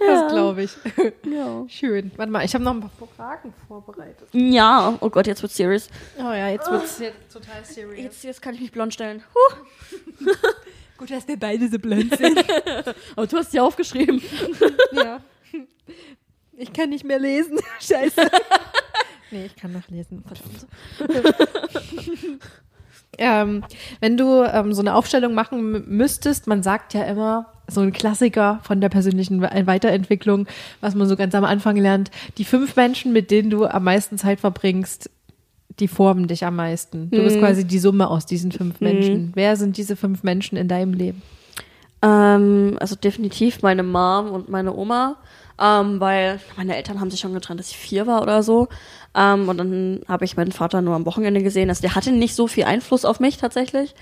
[0.00, 0.72] Das glaube ich.
[1.30, 1.64] ja.
[1.68, 2.10] Schön.
[2.16, 4.28] Warte mal, ich habe noch ein paar Fragen vorbereitet.
[4.32, 5.88] ja, oh Gott, jetzt wird's serious.
[6.18, 6.98] Oh ja, jetzt wird es
[7.32, 7.98] total serious.
[7.98, 9.22] Jetzt, jetzt kann ich mich blond stellen.
[9.34, 10.26] Huh.
[10.98, 12.38] Gut, dass wir beide so blöd sind.
[13.16, 14.20] Aber du hast ja aufgeschrieben.
[14.92, 15.20] ja.
[16.58, 17.58] Ich kann nicht mehr lesen.
[17.80, 18.20] Scheiße.
[19.30, 20.22] nee, ich kann noch lesen.
[20.22, 20.66] Verdammt.
[23.18, 23.64] ähm,
[24.00, 28.60] wenn du ähm, so eine Aufstellung machen müsstest, man sagt ja immer, so ein Klassiker
[28.64, 30.46] von der persönlichen We- Weiterentwicklung,
[30.80, 34.18] was man so ganz am Anfang lernt, die fünf Menschen, mit denen du am meisten
[34.18, 35.10] Zeit verbringst,
[35.80, 37.10] die formen dich am meisten.
[37.10, 39.32] Du bist quasi die Summe aus diesen fünf Menschen.
[39.34, 41.22] Wer sind diese fünf Menschen in deinem Leben?
[42.02, 45.16] Ähm, also definitiv meine Mom und meine Oma,
[45.60, 48.68] ähm, weil meine Eltern haben sich schon getrennt, dass ich vier war oder so.
[49.14, 51.68] Ähm, und dann habe ich meinen Vater nur am Wochenende gesehen.
[51.68, 53.94] Also der hatte nicht so viel Einfluss auf mich tatsächlich.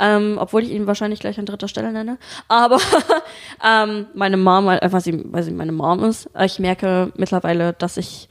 [0.00, 2.18] Ähm, obwohl ich ihn wahrscheinlich gleich an dritter Stelle nenne.
[2.46, 2.78] Aber
[3.64, 6.28] ähm, meine Mom, weil- einfach sie, weil sie meine Mom ist.
[6.44, 8.28] Ich merke mittlerweile, dass ich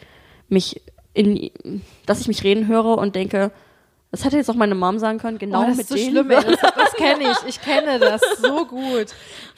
[0.48, 0.82] mich
[1.14, 1.52] in,
[2.06, 3.52] dass ich mich reden höre und denke,
[4.12, 6.12] das hätte jetzt auch meine Mom sagen können, genau oh, das mit ist so denen.
[6.12, 6.38] schlimm, ey.
[6.46, 7.38] Das, das kenne ich.
[7.48, 9.08] Ich kenne das so gut.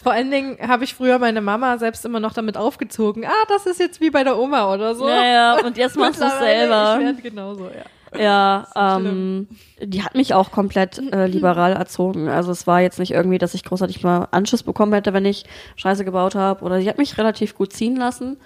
[0.02, 3.26] Vor allen Dingen habe ich früher meine Mama selbst immer noch damit aufgezogen.
[3.26, 5.10] Ah, das ist jetzt wie bei der Oma oder so.
[5.10, 6.98] Ja, ja, und jetzt machst du es selber.
[7.00, 7.84] Ich werde genauso, ja.
[8.18, 9.48] Ja, ähm,
[9.82, 12.28] die hat mich auch komplett äh, liberal erzogen.
[12.28, 15.46] Also es war jetzt nicht irgendwie, dass ich großartig mal Anschiss bekommen hätte, wenn ich
[15.76, 16.64] Scheiße gebaut habe.
[16.66, 18.38] Oder sie hat mich relativ gut ziehen lassen.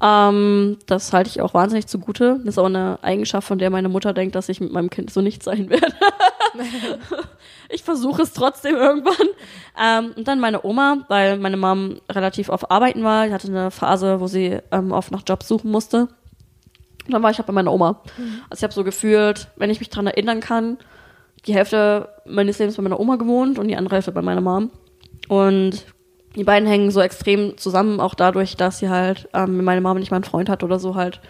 [0.00, 2.38] Ähm, das halte ich auch wahnsinnig zugute.
[2.38, 5.12] Das ist auch eine Eigenschaft, von der meine Mutter denkt, dass ich mit meinem Kind
[5.12, 5.94] so nicht sein werde.
[7.68, 9.26] ich versuche es trotzdem irgendwann.
[9.80, 13.26] Ähm, und dann meine Oma, weil meine Mom relativ auf Arbeiten war.
[13.26, 16.08] Die hatte eine Phase, wo sie ähm, oft nach Jobs suchen musste.
[17.06, 18.02] Und dann war ich halt bei meiner Oma.
[18.50, 20.78] Also ich habe so gefühlt, wenn ich mich dran erinnern kann,
[21.46, 24.70] die Hälfte meines Lebens bei meiner Oma gewohnt und die andere Hälfte bei meiner Mom.
[25.28, 25.86] Und
[26.38, 30.10] die beiden hängen so extrem zusammen, auch dadurch, dass sie halt, ähm, meine Mama nicht
[30.10, 31.20] mal einen Freund hat oder so, halt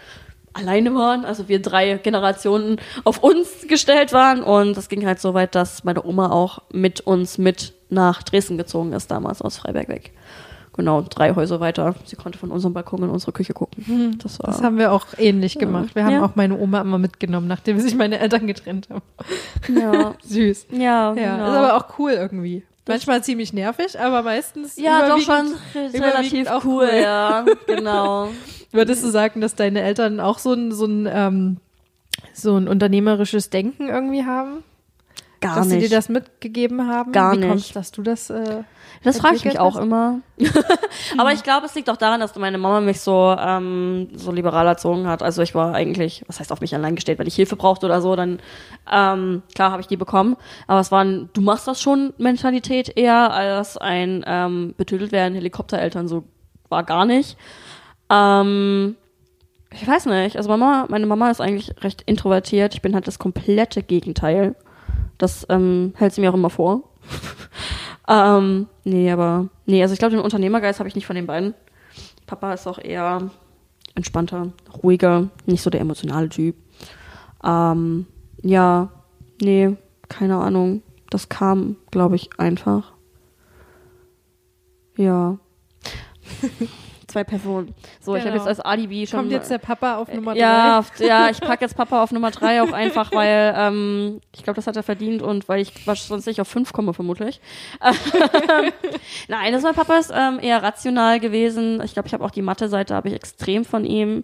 [0.53, 5.35] alleine waren, also wir drei Generationen auf uns gestellt waren und das ging halt so
[5.35, 9.89] weit, dass meine Oma auch mit uns mit nach Dresden gezogen ist, damals aus Freiberg
[9.89, 10.13] weg.
[10.77, 11.97] Genau, drei Häuser weiter.
[12.05, 14.17] Sie konnte von unserem Balkon in unsere Küche gucken.
[14.23, 15.95] Das war Das haben wir auch ähnlich gemacht.
[15.97, 16.25] Wir haben Ja.
[16.25, 19.03] auch meine Oma immer mitgenommen, nachdem sich meine Eltern getrennt haben.
[19.77, 20.67] ja, Süß.
[20.71, 21.49] ja, Ja, genau.
[21.51, 22.63] ist aber auch cool irgendwie.
[22.89, 27.01] Manchmal ziemlich nervig, aber meistens ja, doch schon relativ auch cool, cool.
[27.01, 28.31] ja, genau.
[28.73, 31.57] Würdest du sagen, dass deine Eltern auch so ein, so ein, ähm,
[32.33, 34.65] so ein unternehmerisches Denken irgendwie haben?
[35.41, 35.91] Gar dass sie nicht.
[35.91, 37.13] dir das mitgegeben haben?
[37.13, 37.49] Gar Wie nicht.
[37.49, 38.63] kommt's, dass du das äh,
[39.05, 39.83] Das frage ich mich auch hast?
[39.83, 40.21] immer.
[41.19, 44.67] Aber ich glaube, es liegt auch daran, dass meine Mama mich so, ähm, so liberal
[44.67, 45.23] erzogen hat.
[45.23, 48.01] Also ich war eigentlich, was heißt auf mich allein gestellt, wenn ich Hilfe brauchte oder
[48.01, 48.41] so, dann
[48.93, 50.37] ähm, klar habe ich die bekommen.
[50.67, 55.35] Aber es war ein, du machst das schon Mentalität eher als ein ähm, betüdelt werden
[55.35, 56.09] Helikoptereltern.
[56.09, 56.25] So
[56.69, 57.37] war gar nicht.
[58.11, 58.97] Ähm,
[59.71, 60.37] ich weiß nicht.
[60.37, 62.75] Also Mama, meine Mama ist eigentlich recht introvertiert.
[62.75, 64.57] Ich bin halt das komplette Gegenteil.
[65.19, 66.83] Das ähm, hält sie mir auch immer vor.
[68.09, 71.55] ähm, nee, aber nee, also ich glaube, den Unternehmergeist habe ich nicht von den beiden.
[72.27, 73.31] Papa ist auch eher
[73.95, 74.53] entspannter,
[74.83, 76.57] ruhiger, nicht so der emotionale Typ.
[77.45, 78.07] Ähm,
[78.43, 78.91] ja,
[79.43, 79.77] nee,
[80.09, 80.83] keine Ahnung.
[81.11, 82.93] Das kam, glaube ich, einfach.
[84.97, 85.39] Ja.
[87.19, 87.75] Zwei Personen.
[88.01, 88.45] So, ich habe Genau.
[88.45, 89.19] jetzt als Alibi schon.
[89.21, 92.31] kommt jetzt der Papa auf Nummer Ja, auf, ja, ich packe jetzt Papa auf Nummer
[92.31, 96.27] drei auch einfach, weil ähm, ich glaube, das hat er verdient und weil ich sonst
[96.27, 97.41] nicht auf fünf komme, vermutlich.
[99.29, 101.83] Nein, das mein Papa ist ähm, eher rational gewesen.
[101.85, 104.23] Ich glaube, ich habe auch die Mathe-Seite, habe ich extrem von ihm.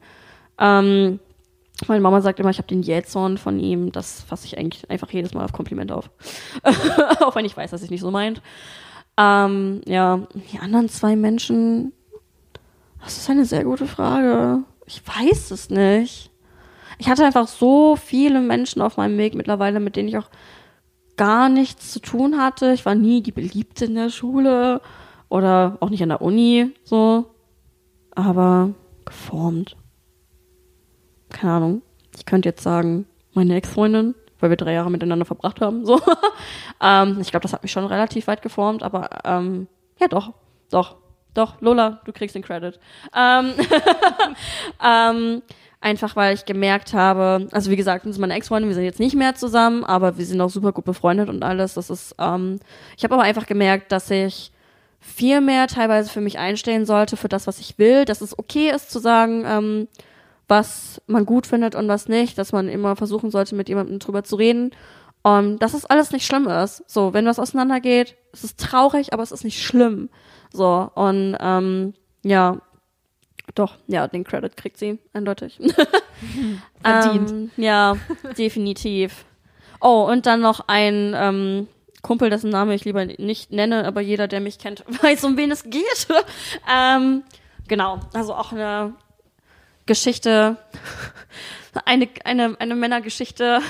[0.60, 1.18] Ähm,
[1.88, 3.90] meine Mama sagt immer, ich habe den Jähzorn von ihm.
[3.90, 6.10] Das fasse ich eigentlich einfach jedes Mal auf Kompliment auf.
[7.20, 8.40] auch wenn ich weiß, dass ich nicht so meint.
[9.16, 10.20] Ähm, ja,
[10.52, 11.92] die anderen zwei Menschen,
[13.04, 14.64] das ist eine sehr gute Frage.
[14.86, 16.30] Ich weiß es nicht.
[16.98, 20.30] Ich hatte einfach so viele Menschen auf meinem Weg mittlerweile, mit denen ich auch
[21.16, 22.72] gar nichts zu tun hatte.
[22.72, 24.80] Ich war nie die Beliebte in der Schule
[25.28, 27.26] oder auch nicht an der Uni, so.
[28.14, 28.70] Aber
[29.04, 29.76] geformt.
[31.30, 31.82] Keine Ahnung.
[32.16, 36.00] Ich könnte jetzt sagen, meine Ex-Freundin, weil wir drei Jahre miteinander verbracht haben, so.
[36.80, 39.66] ähm, ich glaube, das hat mich schon relativ weit geformt, aber ähm,
[40.00, 40.32] ja, doch,
[40.70, 40.96] doch,
[41.34, 42.78] doch, Lola, du kriegst den Credit.
[43.14, 43.52] Ähm,
[44.84, 45.42] ähm,
[45.80, 49.16] einfach weil ich gemerkt habe, also wie gesagt, ist meine Ex-Freundin, wir sind jetzt nicht
[49.16, 51.74] mehr zusammen, aber wir sind auch super gut befreundet und alles.
[51.74, 52.58] Das ist, ähm,
[52.96, 54.50] ich habe aber einfach gemerkt, dass ich
[55.00, 58.70] viel mehr teilweise für mich einstellen sollte, für das, was ich will, dass es okay
[58.70, 59.88] ist zu sagen, ähm,
[60.48, 64.24] was man gut findet und was nicht, dass man immer versuchen sollte, mit jemandem drüber
[64.24, 64.70] zu reden.
[65.22, 66.88] Und dass es alles nicht schlimm ist.
[66.90, 70.10] So, wenn was auseinandergeht, es ist traurig, aber es ist nicht schlimm.
[70.52, 72.60] So, und ähm, ja,
[73.54, 75.58] doch, ja, den Credit kriegt sie, eindeutig.
[76.82, 77.30] Verdient.
[77.30, 77.96] Ähm, ja,
[78.38, 79.24] definitiv.
[79.80, 81.68] Oh, und dann noch ein ähm,
[82.02, 85.50] Kumpel, dessen Name ich lieber nicht nenne, aber jeder, der mich kennt, weiß, um wen
[85.50, 86.08] es geht.
[86.70, 87.22] ähm,
[87.68, 88.94] genau, also auch eine
[89.86, 90.56] Geschichte,
[91.84, 93.60] eine, eine, eine Männergeschichte,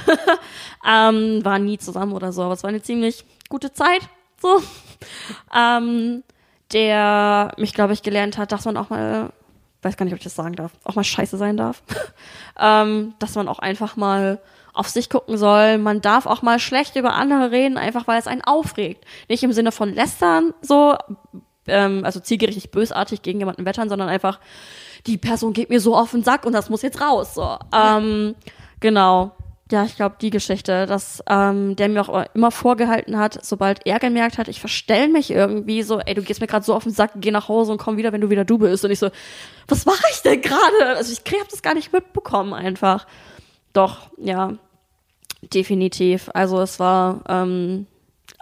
[0.88, 4.03] ähm, waren nie zusammen oder so, aber es war eine ziemlich gute Zeit,
[4.44, 4.62] so.
[5.57, 6.22] ähm,
[6.72, 9.30] der mich, glaube ich, gelernt hat, dass man auch mal,
[9.83, 11.83] weiß gar nicht, ob ich das sagen darf, auch mal scheiße sein darf.
[12.61, 14.40] ähm, dass man auch einfach mal
[14.72, 15.78] auf sich gucken soll.
[15.78, 19.04] Man darf auch mal schlecht über andere reden, einfach weil es einen aufregt.
[19.28, 20.96] Nicht im Sinne von lästern, so,
[21.68, 24.40] ähm, also zielgerichtet bösartig gegen jemanden wettern, sondern einfach,
[25.07, 27.35] die Person geht mir so auf den Sack und das muss jetzt raus.
[27.35, 27.57] So.
[27.72, 28.35] Ähm,
[28.80, 29.33] genau.
[29.70, 33.98] Ja, ich glaube, die Geschichte, dass ähm, der mir auch immer vorgehalten hat, sobald er
[33.98, 36.92] gemerkt hat, ich verstell mich irgendwie so, ey, du gehst mir gerade so auf den
[36.92, 38.85] Sack, geh nach Hause und komm wieder, wenn du wieder du bist.
[38.85, 39.09] Und ich so,
[39.66, 40.96] was mache ich denn gerade?
[40.96, 43.07] Also ich hab das gar nicht mitbekommen einfach.
[43.72, 44.53] Doch, ja,
[45.42, 46.31] definitiv.
[46.35, 47.87] Also es war ähm,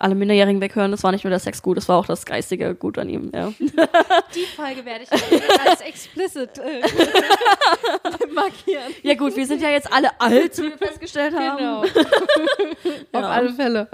[0.03, 2.75] alle Minderjährigen weghören, es war nicht nur der Sex gut, es war auch das geistige
[2.75, 3.53] Gut an ihm, ja.
[4.35, 6.81] Die Folge werde ich als explicit äh,
[8.35, 8.93] markieren.
[9.03, 11.57] Ja gut, wir sind ja jetzt alle alt, wie wir festgestellt haben.
[11.57, 11.85] Genau.
[11.85, 13.21] Ja.
[13.21, 13.89] Auf alle Fälle.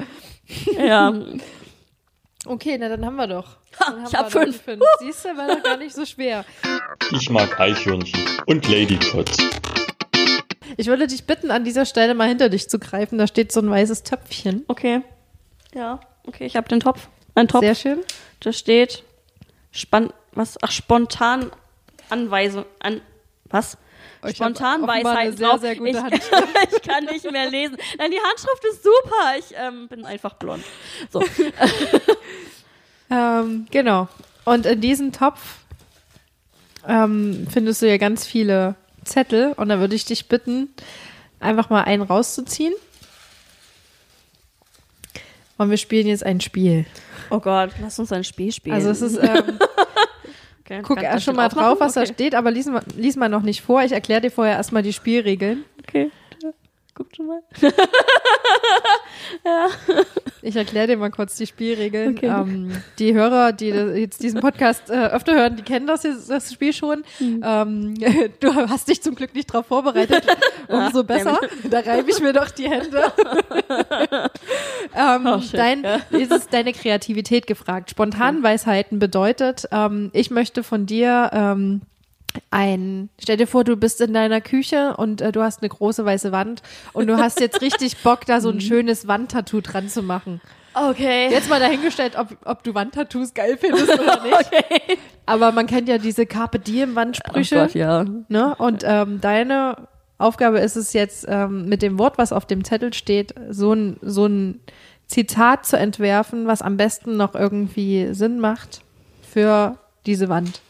[0.79, 1.13] Ja.
[2.47, 3.59] Okay, na dann haben wir doch.
[3.79, 4.59] Haben ich hab wir doch fünf.
[4.59, 4.83] die fünf.
[5.01, 6.45] Siehst du, war doch gar nicht so schwer.
[7.13, 9.37] Ich mag Eichhörnchen und Ladypots.
[10.79, 13.19] Ich würde dich bitten, an dieser Stelle mal hinter dich zu greifen.
[13.19, 14.65] Da steht so ein weißes Töpfchen.
[14.69, 15.03] Okay.
[15.75, 17.09] Ja, okay, ich habe den Topf.
[17.35, 17.61] Ein Topf.
[17.63, 18.01] Sehr schön.
[18.41, 19.05] Da steht
[19.71, 21.51] span was ach spontan
[22.11, 23.01] Anweisung an
[23.47, 23.77] was?
[24.27, 25.61] Ich Spontan Weisheit sehr, drauf.
[25.61, 26.33] sehr gute ich, Handschrift.
[26.77, 27.77] ich kann nicht mehr lesen.
[27.99, 29.39] Nein, die Handschrift ist super.
[29.39, 30.65] Ich ähm, bin einfach blond.
[31.11, 31.23] So.
[33.11, 34.09] Ähm, genau.
[34.45, 35.59] Und in diesem Topf
[36.87, 40.69] ähm, findest du ja ganz viele Zettel und da würde ich dich bitten,
[41.41, 42.75] einfach mal einen rauszuziehen.
[45.59, 46.87] Und wir spielen jetzt ein Spiel.
[47.31, 48.77] Oh Gott, lass uns ein Spiel spielen.
[48.77, 49.59] Also es ist, ähm,
[50.65, 52.13] okay, guck erst schon mal drauf was da okay.
[52.15, 53.83] steht, aber lies mal, lies mal noch nicht vor.
[53.83, 55.65] Ich erkläre dir vorher erstmal die Spielregeln.
[55.87, 56.11] Okay,
[56.99, 57.43] ja, guck schon mal.
[60.41, 62.17] Ich erkläre dir mal kurz die Spielregeln.
[62.17, 62.27] Okay.
[62.27, 66.53] Ähm, die Hörer, die jetzt diesen Podcast äh, öfter hören, die kennen das, jetzt, das
[66.53, 67.03] Spiel schon.
[67.19, 67.43] Hm.
[67.45, 67.95] Ähm,
[68.41, 70.25] du hast dich zum Glück nicht darauf vorbereitet.
[70.69, 71.41] Umso besser.
[71.69, 73.13] Da reibe ich mir doch die Hände.
[74.97, 76.01] ähm, Oh, dein, ja.
[76.11, 77.91] ist es deine Kreativität gefragt.
[77.91, 81.83] Spontanweisheiten bedeutet, ähm, ich möchte von dir ähm,
[82.51, 86.05] ein, stell dir vor, du bist in deiner Küche und äh, du hast eine große
[86.05, 86.63] weiße Wand
[86.93, 88.41] und du hast jetzt richtig Bock, da Mhm.
[88.43, 90.41] so ein schönes Wandtattoo dran zu machen.
[90.75, 91.29] Okay.
[91.31, 94.51] Jetzt mal dahingestellt, ob, ob du Wandtattoos geil findest oder nicht.
[95.27, 97.57] Aber man kennt ja diese Carpe Diem Oh Wandsprüche.
[97.57, 98.05] Gott, ja.
[98.29, 98.55] ne?
[98.57, 102.93] Und ähm, deine Aufgabe ist es jetzt, ähm, mit dem Wort, was auf dem Zettel
[102.95, 104.61] steht, so ein, so ein
[105.07, 108.83] Zitat zu entwerfen, was am besten noch irgendwie Sinn macht
[109.29, 110.61] für diese Wand.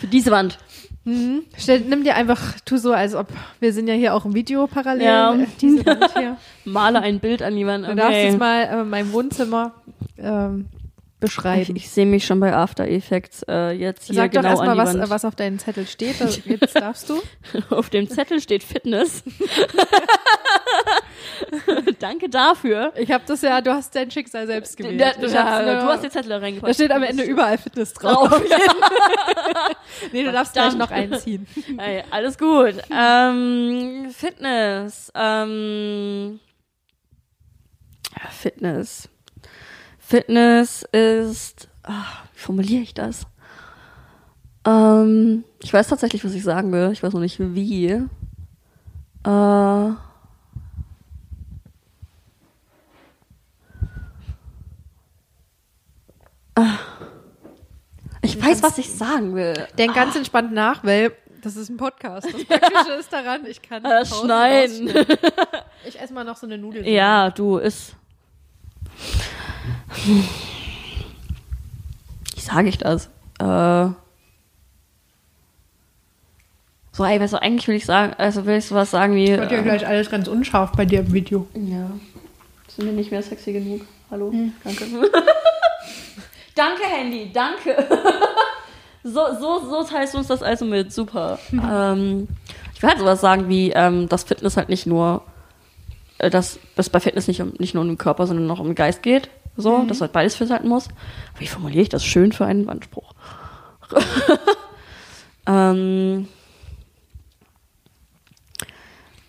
[0.00, 0.58] Für diese Wand.
[1.06, 1.44] Mhm.
[1.56, 3.28] Stell, nimm dir einfach, tu so, als ob,
[3.60, 5.32] wir sind ja hier auch im Video parallel, Ja.
[5.34, 6.36] äh, diese Wand hier.
[6.64, 7.86] Male ein Bild an die Wand.
[7.86, 8.24] Du darfst Okay.
[8.26, 9.72] jetzt mal äh, mein Wohnzimmer
[10.18, 11.76] ähm, Ich, beschreiben.
[11.76, 14.76] ich sehe mich schon bei After Effects äh, jetzt hier Sag doch genau erstmal, an
[14.78, 15.10] die was, Wand.
[15.10, 16.16] was auf deinem Zettel steht.
[16.44, 17.22] Jetzt darfst du.
[17.70, 19.22] Auf dem Zettel steht Fitness.
[21.98, 22.92] Danke dafür.
[22.96, 25.00] Ich habe das ja, du hast dein Schicksal selbst gewählt.
[25.00, 26.70] Da, da, hab's nur- du hast den Zettel reingepackt.
[26.70, 28.28] da steht am Ende überall Fitness drauf.
[28.28, 28.42] drauf.
[30.12, 31.46] nee, du darfst gleich noch einziehen.
[31.78, 32.74] Ey, alles gut.
[32.90, 35.12] Ähm, Fitness.
[35.14, 36.40] Ähm,
[38.30, 39.08] Fitness.
[39.98, 41.68] Fitness ist.
[41.82, 43.26] ach, wie formuliere ich das?
[44.66, 46.90] Ähm, ich weiß tatsächlich, was ich sagen will.
[46.92, 47.86] Ich weiß noch nicht wie.
[49.26, 49.90] Äh,
[58.22, 59.54] ich weiß, was ich sagen will.
[59.78, 62.26] Denk ganz entspannt nach, weil das ist ein Podcast.
[62.32, 64.88] Das Praktische ist daran, ich kann Äh, Pausen schneiden.
[65.86, 66.86] Ich esse mal noch so eine Nudel.
[66.88, 67.94] Ja, du ist.
[72.34, 73.06] Wie sage ich das?
[73.38, 73.88] Äh.
[76.92, 79.28] So, ey, du, eigentlich will ich sagen, also will ich sowas sagen wie.
[79.28, 81.46] Wird ja äh, gleich alles ganz unscharf bei dir im Video.
[81.54, 81.90] ja.
[82.68, 83.82] Sind wir nicht mehr sexy genug?
[84.10, 84.30] Hallo?
[84.30, 84.52] Hm.
[84.64, 84.84] Danke.
[86.56, 87.86] danke, Handy, danke.
[89.04, 90.92] so, so, so teilst du uns das also mit.
[90.92, 91.38] Super.
[91.52, 92.26] ähm,
[92.74, 95.22] ich will halt sowas sagen wie, ähm, dass Fitness halt nicht nur,
[96.18, 98.66] äh, dass es bei Fitness nicht, um, nicht nur um den Körper, sondern auch um
[98.66, 99.30] den Geist geht.
[99.58, 100.88] So, dass halt beides fit halten muss.
[101.38, 103.14] Wie formuliere ich das schön für einen Wandspruch?
[105.46, 106.28] ähm,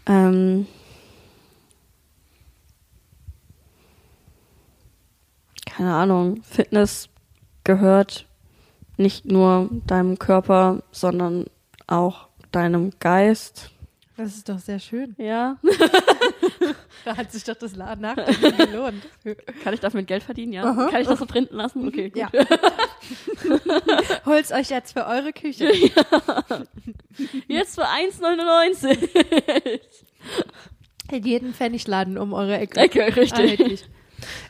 [0.05, 0.67] ähm,
[5.65, 7.07] keine Ahnung, Fitness
[7.67, 8.25] gehört
[8.97, 11.45] nicht nur deinem Körper, sondern
[11.85, 13.69] auch deinem Geist.
[14.15, 15.13] Das ist doch sehr schön.
[15.19, 15.57] Ja.
[17.05, 19.01] Da hat sich doch das La- Nachdenken gelohnt.
[19.63, 20.63] Kann ich dafür Geld verdienen, ja?
[20.89, 21.87] Kann ich das so printen lassen?
[21.87, 22.17] Okay, gut.
[22.19, 22.29] Ja.
[24.25, 25.71] Holt's euch jetzt für eure Küche.
[27.47, 29.79] Jetzt für 1,99.
[31.11, 32.77] In jeden Pfennigladen um eure Ecke.
[32.77, 33.39] Ecke, richtig.
[33.39, 33.85] Erhältlich.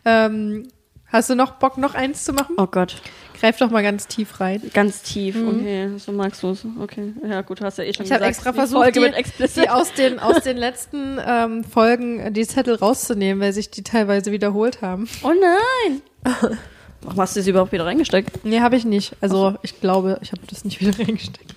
[0.06, 0.68] ähm,
[1.12, 2.56] hast du noch Bock, noch eins zu machen?
[2.58, 3.02] Oh Gott,
[3.40, 4.62] Greif doch mal ganz tief rein.
[4.74, 5.36] ganz tief.
[5.36, 6.66] Okay, so magst du es.
[6.82, 8.38] Okay, ja gut, hast ja eh schon Ich habe gesagt.
[8.38, 12.48] extra die versucht, Folge die, die aus den, aus den letzten ähm, Folgen äh, die
[12.48, 15.08] Zettel rauszunehmen, weil sich die teilweise wiederholt haben.
[15.24, 16.02] Oh nein!
[17.02, 18.44] Warum hast du sie überhaupt wieder reingesteckt?
[18.44, 19.16] Nee, habe ich nicht.
[19.22, 21.54] Also ich glaube, ich habe das nicht wieder reingesteckt.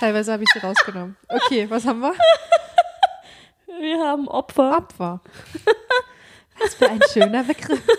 [0.00, 1.16] teilweise habe ich sie rausgenommen.
[1.28, 2.14] Okay, was haben wir?
[3.80, 4.76] Wir haben Opfer.
[4.76, 5.20] Opfer.
[6.60, 7.80] Was für ein schöner Begriff.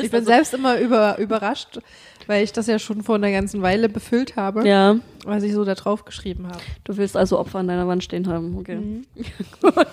[0.00, 1.80] Ich bin selbst immer über, überrascht,
[2.28, 5.64] weil ich das ja schon vor einer ganzen Weile befüllt habe, Ja, was ich so
[5.64, 6.58] da drauf geschrieben habe.
[6.84, 8.56] du willst also Opfer an deiner Wand stehen haben.
[8.56, 8.76] Okay.
[8.76, 9.04] Mhm.
[9.60, 9.86] Gut.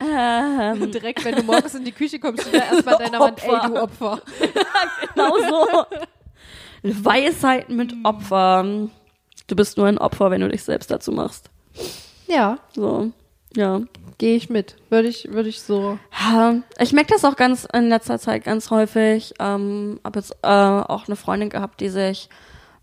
[0.00, 3.20] Ähm, Und direkt, wenn du morgens in die Küche kommst, steht da erstmal an deiner
[3.20, 3.68] Wand, ey, Opfer.
[3.68, 4.22] du Opfer.
[5.14, 5.86] genau so.
[7.04, 8.88] Weisheit mit Opfer.
[9.46, 11.50] Du bist nur ein Opfer, wenn du dich selbst dazu machst.
[12.26, 13.12] Ja, So,
[13.56, 13.80] ja.
[14.18, 14.76] gehe ich mit.
[14.90, 15.98] Würde ich, würde ich so.
[16.78, 19.34] Ich merke das auch ganz in letzter Zeit ganz häufig.
[19.40, 22.28] Ähm, habe jetzt äh, auch eine Freundin gehabt, die sich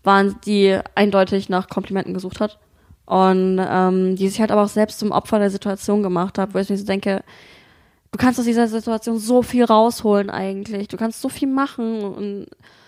[0.02, 2.58] waren, die eindeutig nach Komplimenten gesucht hat
[3.06, 6.58] und ähm, die sich halt aber auch selbst zum Opfer der Situation gemacht hat, wo
[6.58, 7.22] ich mir so denke,
[8.12, 12.46] du kannst aus dieser Situation so viel rausholen eigentlich, du kannst so viel machen und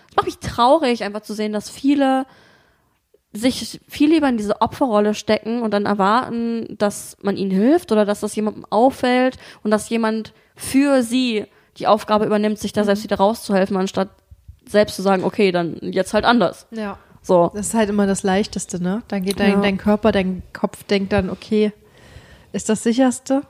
[0.09, 2.25] es macht mich traurig einfach zu sehen, dass viele
[3.37, 8.05] sich viel lieber in diese Opferrolle stecken und dann erwarten, dass man ihnen hilft oder
[8.05, 11.45] dass das jemandem auffällt und dass jemand für sie
[11.77, 14.09] die Aufgabe übernimmt, sich da selbst wieder rauszuhelfen, anstatt
[14.67, 16.67] selbst zu sagen, okay, dann jetzt halt anders.
[16.71, 16.97] Ja.
[17.21, 17.51] So.
[17.53, 19.03] Das ist halt immer das Leichteste, ne?
[19.07, 19.61] Dann geht dein, Ja.
[19.61, 21.71] dein Körper, dein Kopf denkt dann, okay,
[22.53, 23.41] ist das sicherste?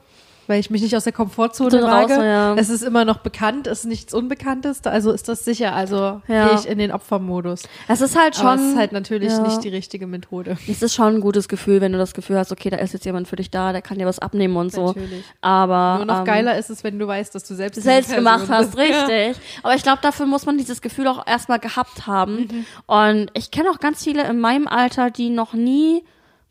[0.48, 2.14] Weil ich mich nicht aus der Komfortzone wage.
[2.14, 2.56] ja.
[2.56, 5.74] Es ist immer noch bekannt, es ist nichts Unbekanntes, also ist das sicher.
[5.76, 6.48] Also Ja.
[6.48, 7.64] gehe ich in den Opfermodus.
[7.88, 9.42] Es ist halt Aber schon, es ist halt natürlich ja.
[9.42, 10.58] nicht die richtige Methode.
[10.70, 13.06] es ist schon ein gutes Gefühl, wenn du das Gefühl hast, okay, da ist jetzt
[13.06, 14.88] jemand für dich da, der kann dir was abnehmen und so.
[14.88, 15.24] Natürlich.
[15.42, 18.46] Aber Nur noch ähm, geiler ist es, wenn du weißt, dass du selbst selbst gemacht
[18.50, 18.78] hast, bist.
[18.78, 19.36] Richtig.
[19.64, 22.48] Aber ich glaube, dafür muss man dieses Gefühl auch erstmal gehabt haben.
[22.50, 22.66] Mhm.
[22.86, 26.04] Und ich kenne auch ganz viele in meinem Alter, die noch nie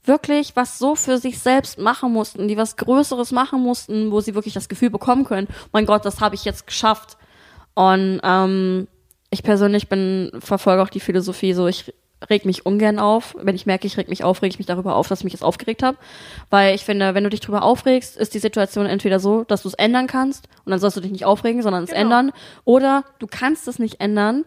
[0.06, 4.34] wirklich was so für sich selbst machen mussten, die was Größeres machen mussten, wo sie
[4.34, 7.16] wirklich das Gefühl bekommen können, mein Gott, das habe ich jetzt geschafft.
[7.74, 8.88] Und ähm,
[9.30, 11.92] ich persönlich bin, verfolge auch die Philosophie so, ich
[12.30, 13.36] reg mich ungern auf.
[13.38, 15.34] Wenn ich merke, ich reg mich auf, reg ich mich darüber auf, dass ich mich
[15.34, 15.98] jetzt aufgeregt habe.
[16.48, 19.68] Weil ich finde, wenn du dich darüber aufregst, ist die Situation entweder so, dass du
[19.68, 22.00] es ändern kannst und dann sollst du dich nicht aufregen, sondern es Genau.
[22.02, 22.32] ändern.
[22.64, 24.44] Oder du kannst es nicht ändern,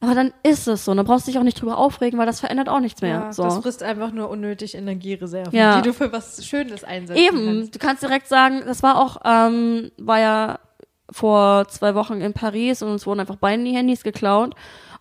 [0.00, 0.90] aber dann ist es so.
[0.92, 3.20] Und dann brauchst du dich auch nicht drüber aufregen, weil das verändert auch nichts mehr.
[3.26, 3.42] Ja, so.
[3.42, 5.76] Das frisst einfach nur unnötig Energiereserven, Ja.
[5.80, 7.74] die du für was Schönes einsetzen Eben, kannst.
[7.74, 10.58] du kannst direkt sagen, das war auch, ähm, war ja
[11.10, 14.54] vor zwei Wochen in Paris und uns wurden einfach beiden die Handys geklaut.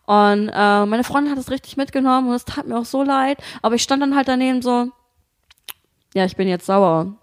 [0.05, 3.37] Und äh, meine Freundin hat es richtig mitgenommen und es tat mir auch so leid.
[3.61, 4.87] Aber ich stand dann halt daneben so,
[6.15, 7.13] ja, ich bin jetzt sauer.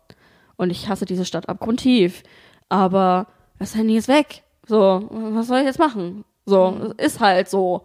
[0.57, 2.22] Und ich hasse diese Stadt abgrundtief.
[2.68, 3.27] Aber
[3.59, 4.45] das Handy ist weg.
[4.66, 6.24] So, was soll ich jetzt machen?
[6.47, 7.82] So, es ist halt so.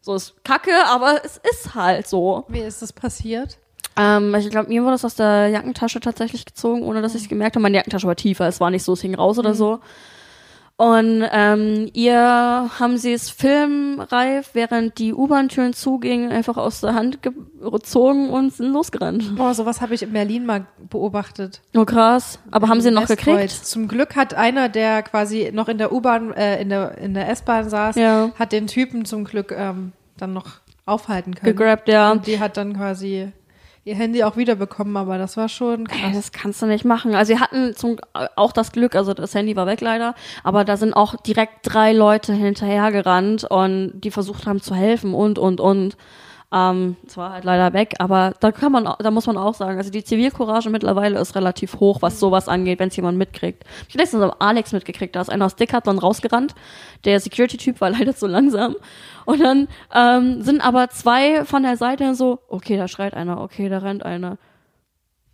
[0.00, 2.44] So ist kacke, aber es ist halt so.
[2.48, 3.58] Wie ist das passiert?
[3.96, 7.28] Ähm, ich glaube, mir wurde das aus der Jackentasche tatsächlich gezogen, ohne dass ich es
[7.28, 7.62] gemerkt habe.
[7.62, 9.80] Meine Jackentasche war tiefer, es war nicht so, es hing raus oder so.
[10.76, 12.18] Und ähm, ihr
[12.80, 18.72] haben sie es filmreif, während die U-Bahn-Türen zugingen, einfach aus der Hand gezogen und sind
[18.72, 19.36] losgerannt.
[19.36, 21.62] Boah, sowas habe ich in Berlin mal beobachtet.
[21.76, 22.40] Oh krass.
[22.50, 23.50] Aber haben sie ihn noch gekriegt?
[23.52, 27.28] Zum Glück hat einer, der quasi noch in der U-Bahn, äh, in der, in der
[27.30, 28.32] S-Bahn saß, Ja.
[28.36, 30.54] hat den Typen zum Glück ähm, dann noch
[30.86, 31.56] aufhalten können.
[31.56, 32.10] Gegrabt, ja.
[32.10, 33.30] Und die hat dann quasi
[33.84, 36.14] ihr Handy auch wiederbekommen, aber das war schon Ey, krass.
[36.14, 37.14] das kannst du nicht machen.
[37.14, 37.98] Also sie hatten zum,
[38.36, 41.92] auch das Glück, also das Handy war weg leider, aber da sind auch direkt drei
[41.92, 45.96] Leute hinterhergerannt und die versucht haben zu helfen und, und, und.
[46.54, 49.76] Ähm, es war halt leider weg, aber da kann man, da muss man auch sagen,
[49.76, 53.64] also die Zivilcourage mittlerweile ist relativ hoch, was sowas angeht, wenn es jemand mitkriegt.
[53.88, 56.54] Ich habe letztens am Alex mitgekriegt, da ist einer aus Decathlon rausgerannt.
[57.04, 58.76] Der Security-Typ war leider zu langsam.
[59.24, 63.68] Und dann ähm, sind aber zwei von der Seite so, okay, da schreit einer, okay,
[63.68, 64.38] da rennt einer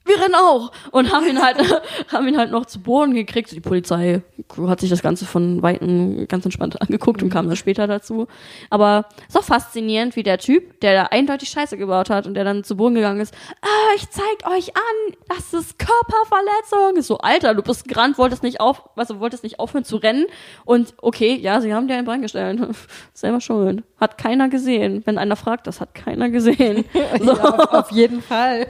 [0.05, 1.59] wir rennen auch und haben ihn halt
[2.12, 3.53] haben ihn halt noch zu Boden gekriegt.
[3.53, 4.22] Die Polizei
[4.66, 8.26] hat sich das Ganze von weitem ganz entspannt angeguckt und kam dann später dazu.
[8.70, 12.44] Aber ist auch faszinierend, wie der Typ, der da eindeutig Scheiße gebaut hat und der
[12.44, 16.96] dann zu Boden gegangen ist, ah, ich zeig euch an, das ist Körperverletzung.
[16.96, 20.26] Ist so, Alter, du bist gerannt, wolltest nicht auf, du wolltest nicht aufhören zu rennen
[20.64, 22.61] und okay, ja, sie haben dir einen Bein gestellt.
[23.12, 23.82] Selber schuld.
[24.01, 25.03] Hat keiner gesehen.
[25.05, 26.84] Wenn einer fragt, das hat keiner gesehen.
[27.20, 27.32] So.
[27.32, 28.66] Ja, auf jeden Fall.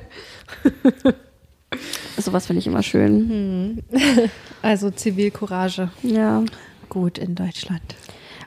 [2.19, 3.83] Sowas finde ich immer schön.
[4.63, 5.89] Also Zivilcourage.
[6.03, 6.43] Ja.
[6.91, 7.81] Gut in Deutschland.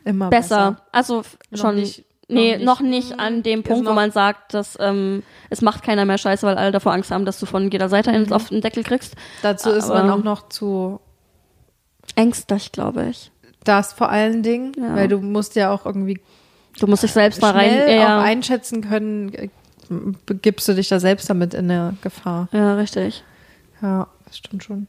[0.06, 0.72] Immer besser.
[0.74, 0.86] besser.
[0.92, 1.76] Also Noch schon.
[1.76, 3.10] nicht- nee, noch noch nicht.
[3.10, 6.46] nicht, an dem Ist Punkt, wo man sagt, dass ähm, es macht keiner mehr Scheiße,
[6.46, 9.16] weil alle davor Angst haben, dass du von jeder Seite eins auf den Deckel kriegst.
[9.42, 11.00] Dazu ist Aber- man auch noch zu
[12.16, 13.32] Ängstlich, glaube ich.
[13.64, 14.96] das vor allen Dingen, Ja.
[14.96, 16.20] weil du musst ja auch irgendwie
[16.80, 17.74] Du musst dich selbst mal rein.
[17.90, 19.32] Ja, auch einschätzen können,
[20.26, 22.50] begibst du dich da selbst damit in eine Gefahr.
[22.52, 23.24] ja, richtig.
[23.82, 24.88] Ja, das stimmt schon.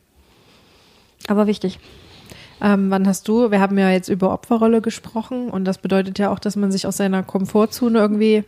[1.27, 1.79] Aber wichtig.
[2.61, 6.31] Ähm, wann hast du, wir haben ja jetzt über Opferrolle gesprochen und das bedeutet ja
[6.31, 8.45] auch, dass man sich aus seiner Komfortzone irgendwie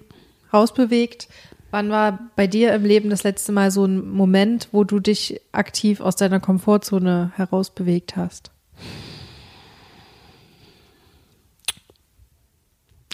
[0.53, 1.29] rausbewegt.
[1.71, 5.41] Wann war bei dir im Leben das letzte Mal so ein Moment, wo du dich
[5.53, 8.53] aktiv aus deiner Komfortzone herausbewegt hast?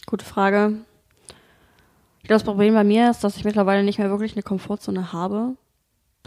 [0.07, 0.75] Gute Frage.
[2.23, 5.13] Ich glaube, das Problem bei mir ist, dass ich mittlerweile nicht mehr wirklich eine Komfortzone
[5.13, 5.57] habe.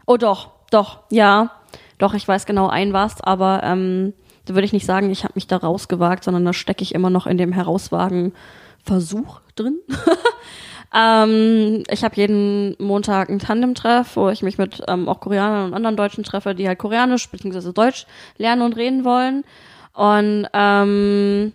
[0.06, 1.52] Oh doch, doch, ja.
[1.98, 5.34] Doch, ich weiß genau ein was, aber ähm, da würde ich nicht sagen, ich habe
[5.36, 9.80] mich da rausgewagt, sondern da stecke ich immer noch in dem Herauswagen-Versuch drin.
[10.94, 15.74] ähm, ich habe jeden Montag einen Tandem-Treff, wo ich mich mit ähm, auch Koreanern und
[15.74, 17.72] anderen Deutschen treffe, die halt Koreanisch bzw.
[17.72, 18.06] Deutsch
[18.38, 19.46] lernen und reden wollen.
[19.94, 21.54] Und ähm,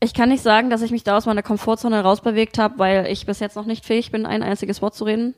[0.00, 3.26] ich kann nicht sagen, dass ich mich da aus meiner Komfortzone rausbewegt habe, weil ich
[3.26, 5.34] bis jetzt noch nicht fähig bin, ein einziges Wort zu reden.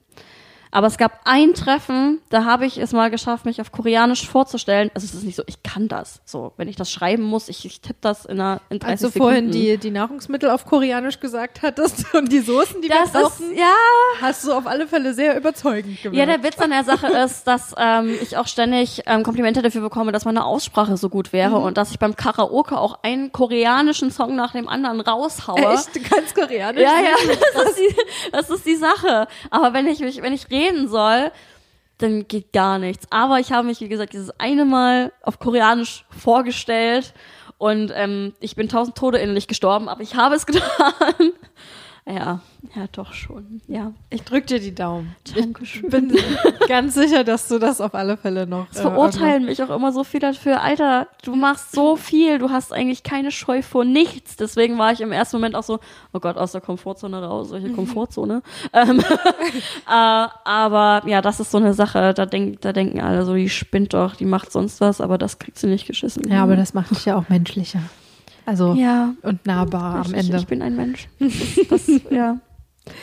[0.70, 4.90] Aber es gab ein Treffen, da habe ich es mal geschafft, mich auf Koreanisch vorzustellen.
[4.94, 6.20] Also es ist nicht so, ich kann das.
[6.24, 9.12] So, wenn ich das schreiben muss, ich, ich tippe das in, einer, in 30 Als
[9.12, 13.20] du vorhin die, die Nahrungsmittel auf Koreanisch gesagt hattest und die Soßen, die das wir
[13.22, 13.74] ist, brauchen, ja,
[14.20, 16.16] hast du auf alle Fälle sehr überzeugend gemacht.
[16.16, 19.80] Ja, der Witz an der Sache ist, dass ähm, ich auch ständig ähm, Komplimente dafür
[19.82, 21.64] bekomme, dass meine Aussprache so gut wäre Mhm.
[21.64, 25.58] und dass ich beim Karaoke auch einen koreanischen Song nach dem anderen raushaue.
[25.74, 25.90] Echt?
[26.10, 26.82] Kannst Koreanisch?
[26.82, 27.96] Ja, ja, das ist, die,
[28.32, 29.26] das ist die Sache.
[29.50, 31.32] Aber wenn ich mich, wenn ich reden soll,
[31.98, 33.06] dann geht gar nichts.
[33.10, 37.14] Aber ich habe mich, wie gesagt, dieses eine Mal auf Koreanisch vorgestellt
[37.58, 41.32] und ähm, ich bin tausend Tode innerlich gestorben, aber ich habe es getan.
[42.06, 42.40] Ja,
[42.74, 43.60] ja, doch schon.
[43.68, 45.14] Ja, Ich drück dir die Daumen.
[45.36, 45.84] Dankeschön.
[45.84, 46.16] Ich bin
[46.68, 48.66] ganz sicher, dass du das auf alle Fälle noch.
[48.72, 50.62] Es verurteilen mich auch immer so viel dafür.
[50.62, 54.36] Alter, du machst so viel, du hast eigentlich keine Scheu vor nichts.
[54.36, 55.78] Deswegen war ich im ersten Moment auch so,
[56.12, 58.42] oh Gott, aus der Komfortzone raus, solche Komfortzone.
[58.72, 59.00] ähm,
[59.86, 63.48] äh, aber ja, das ist so eine Sache, da, denk, da denken alle so, die
[63.48, 66.28] spinnt doch, die macht sonst was, aber das kriegt sie nicht geschissen.
[66.28, 67.82] Ja, aber das macht dich ja auch menschlicher.
[68.46, 70.36] Also Ja, und nahbar am ich, Ende.
[70.38, 71.08] ich bin ein Mensch.
[71.18, 71.32] Das,
[71.70, 72.38] das, ja.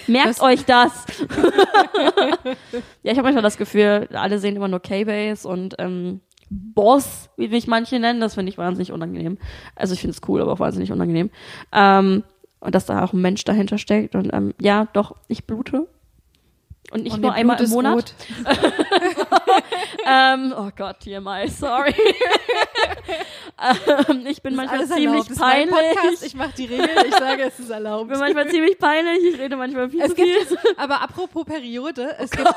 [0.08, 1.06] Merkt Das- euch das.
[3.04, 7.48] ja, ich habe manchmal das Gefühl, alle sehen immer nur K-Base und ähm, Boss, wie
[7.50, 8.20] mich manche nennen.
[8.22, 9.38] Das finde ich wahnsinnig unangenehm.
[9.76, 11.30] Also ich finde es cool, aber auch wahnsinnig unangenehm.
[11.72, 12.24] Ähm,
[12.60, 14.16] und dass da auch ein Mensch dahinter steckt.
[14.16, 15.88] Und ähm, ja, doch, ich blute.
[16.92, 18.14] Und nicht Und nur einmal Blut im Monat.
[20.10, 21.94] Ähm, oh Gott, TMI, sorry.
[24.10, 25.32] ähm, ich bin manchmal ziemlich erlaubt.
[25.32, 25.76] Es peinlich.
[25.76, 28.06] Podcast, ich mache die Regeln, ich sage, es ist erlaubt.
[28.06, 30.38] Ich bin manchmal ziemlich peinlich, ich rede manchmal viel Es zu viel.
[30.38, 32.48] gibt, aber apropos Periode, es gibt,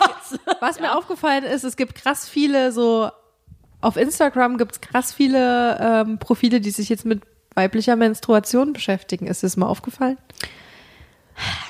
[0.61, 3.11] was mir aufgefallen ist, es gibt krass viele so,
[3.81, 7.22] auf Instagram gibt's krass viele ähm, Profile, die sich jetzt mit
[7.55, 9.26] weiblicher Menstruation beschäftigen.
[9.26, 10.18] Ist das mal aufgefallen?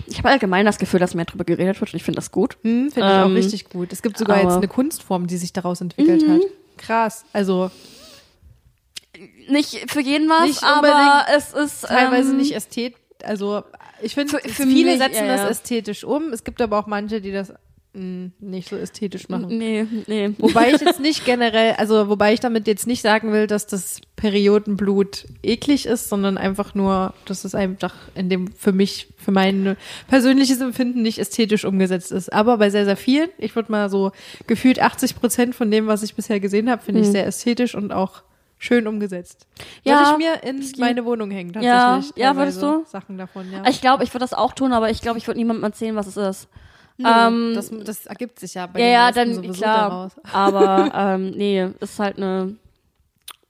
[0.06, 2.56] Ich habe allgemein das Gefühl, dass mehr darüber geredet wird und ich finde das gut.
[2.62, 3.92] Hm, Finde ich auch Ähm, richtig gut.
[3.92, 6.40] Es gibt sogar jetzt eine Kunstform, die sich daraus entwickelt hat.
[6.76, 7.24] Krass.
[7.32, 7.70] Also
[9.48, 12.98] Nicht für jeden was, aber es ist teilweise ähm, nicht ästhetisch.
[13.22, 13.62] Also
[14.02, 15.48] ich finde, viele mich, setzen ja, das ja.
[15.48, 16.32] ästhetisch um.
[16.32, 17.52] Es gibt aber auch manche, die das
[17.92, 19.58] nicht so ästhetisch machen.
[19.58, 20.30] Nee, nee.
[20.38, 24.00] Wobei ich jetzt nicht generell, also wobei ich damit jetzt nicht sagen will, dass das
[24.14, 29.76] Periodenblut eklig ist, sondern einfach nur, dass es einfach in dem für mich, für mein
[30.08, 32.32] persönliches Empfinden nicht ästhetisch umgesetzt ist.
[32.32, 34.12] Aber bei sehr, sehr vielen, ich würde mal so
[34.46, 37.12] gefühlt 80 Prozent von dem, was ich bisher gesehen habe, finde ich Hm.
[37.12, 38.22] sehr ästhetisch und auch
[38.58, 39.46] schön umgesetzt.
[39.84, 42.22] Ja, Würde ich mir in meine Wohnung hängen, Ja, tatsächlich.
[42.22, 42.88] ja, würdest teilweise du?
[42.90, 43.64] Sachen davon, ja.
[43.68, 46.06] Ich glaube, ich würde das auch tun, aber ich glaube, ich würde niemandem erzählen, was
[46.06, 46.48] es ist.
[47.04, 49.88] Ähm, das, das ergibt sich ja bei Ja, ja, dann klar.
[49.90, 50.12] daraus.
[50.32, 52.56] Aber ähm, nee, ist halt eine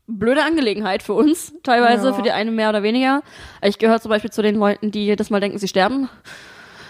[0.07, 2.13] blöde Angelegenheit für uns, teilweise, Ja.
[2.15, 3.23] für die eine mehr oder weniger.
[3.63, 6.09] Ich gehöre zum Beispiel zu den Leuten, die jedes Mal denken, sie sterben.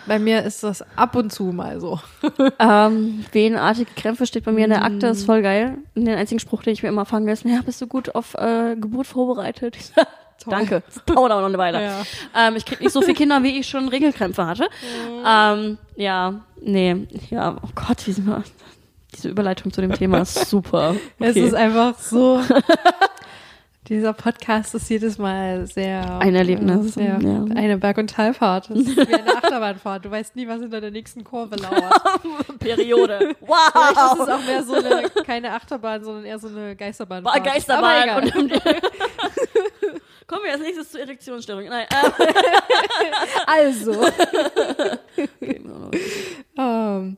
[0.07, 2.01] Bei mir ist das ab und zu mal so.
[2.59, 5.13] Ähm, venenartige Krämpfe steht bei mir in der Akte, Mm.
[5.13, 5.79] ist voll geil.
[5.95, 8.35] Und den einzigen Spruch, den ich mir immer fange, ist, ja, bist du gut auf
[8.35, 9.77] äh, Geburt vorbereitet?
[10.45, 10.83] Sag, Danke.
[10.95, 11.83] Das dauert auch noch eine Weile.
[11.83, 12.03] Ja.
[12.37, 14.69] Ähm, ich krieg nicht so viele Kinder, wie ich schon Regelkrämpfe hatte.
[15.27, 18.43] Ähm, ja, nee, ja, oh Gott, wie sind wir,
[19.15, 20.95] diese Überleitung zu dem Thema ist super.
[21.19, 21.47] Es Okay.
[21.47, 22.41] ist einfach so.
[23.89, 27.45] Dieser Podcast ist jedes Mal sehr Ein Erlebnis, Sehr, ja.
[27.57, 28.71] Eine Berg- und Talfahrt.
[28.71, 30.05] Das ist wie eine Achterbahnfahrt.
[30.05, 31.93] Du weißt nie, was hinter der nächsten Kurve lauert.
[32.61, 33.19] Periode.
[33.19, 34.21] Vielleicht ist Wow.
[34.21, 37.25] es auch mehr so eine, keine Achterbahn, sondern eher so eine Geisterbahn.
[37.43, 38.31] Geisterbahn.
[40.31, 41.65] Kommen wir als nächstes zur Erektionsstörung.
[41.65, 42.33] Nein, äh,
[43.49, 44.01] Also.
[44.01, 45.61] okay.
[46.57, 47.17] Ähm,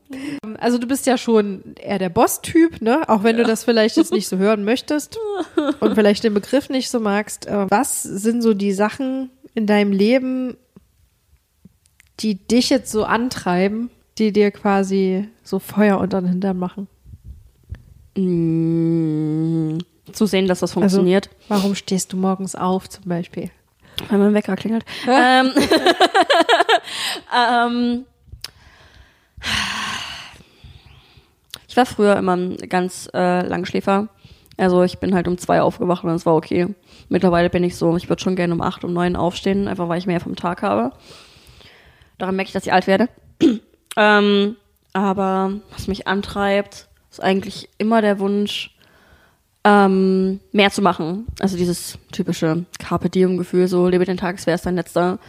[0.57, 3.07] also du bist ja schon eher der Boss-Typ, ne?
[3.07, 5.19] Auch wenn du das vielleicht jetzt nicht so hören möchtest
[5.79, 7.45] und vielleicht den Begriff nicht so magst.
[7.45, 10.57] Äh, was sind so die Sachen in deinem Leben,
[12.19, 16.87] die dich jetzt so antreiben, die dir quasi so Feuer unter den Hintern machen?
[18.17, 19.77] Mm,
[20.11, 21.29] zu sehen, dass das funktioniert.
[21.47, 23.49] Warum stehst du morgens auf zum Beispiel?
[24.09, 24.85] Weil mein Wecker klingelt.
[25.07, 25.51] ähm,
[27.35, 28.05] ähm,
[31.67, 34.09] ich war früher immer ein ganz äh, Langschläfer.
[34.57, 36.67] Also ich bin halt um zwei aufgewacht und das war okay.
[37.09, 39.97] Mittlerweile bin ich so, ich würde schon gerne um acht, um neun aufstehen, einfach weil
[39.97, 40.91] ich mehr vom Tag habe.
[42.17, 43.09] Daran merke ich, dass ich alt werde.
[43.97, 44.55] ähm,
[44.93, 48.72] aber was mich antreibt, ist eigentlich immer der Wunsch,
[49.63, 51.25] ähm, mehr zu machen.
[51.39, 55.19] Also dieses typische Carpe Diem-Gefühl, so lebe den Tag, es wäre dein letzter.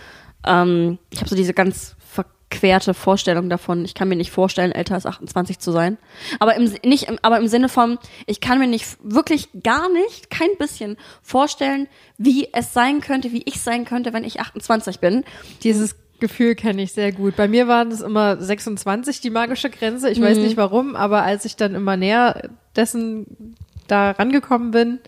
[0.46, 3.84] Ähm, ich habe so diese ganz verquerte Vorstellung davon.
[3.84, 5.98] Ich kann mir nicht vorstellen, älter als 28 zu sein.
[6.40, 10.50] Aber im, nicht, aber im Sinne von, ich kann mir nicht wirklich gar nicht, kein
[10.58, 11.86] bisschen vorstellen,
[12.18, 15.24] wie es sein könnte, wie ich sein könnte, wenn ich 28 bin.
[15.62, 17.34] Dieses Gefühl kenne ich sehr gut.
[17.36, 20.10] Bei mir waren es immer 26 die magische Grenze.
[20.10, 20.24] Ich Mhm.
[20.24, 23.56] weiß nicht warum, aber als ich dann immer näher dessen
[23.86, 25.00] da rangekommen bin,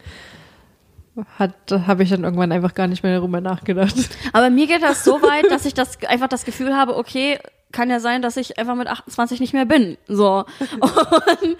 [1.38, 1.54] hat
[1.86, 3.94] habe ich dann irgendwann einfach gar nicht mehr darüber nachgedacht.
[4.32, 7.38] Aber mir geht das so weit, dass ich das einfach das Gefühl habe, okay,
[7.72, 9.98] kann ja sein, dass ich einfach mit 28 nicht mehr bin.
[10.06, 10.44] So.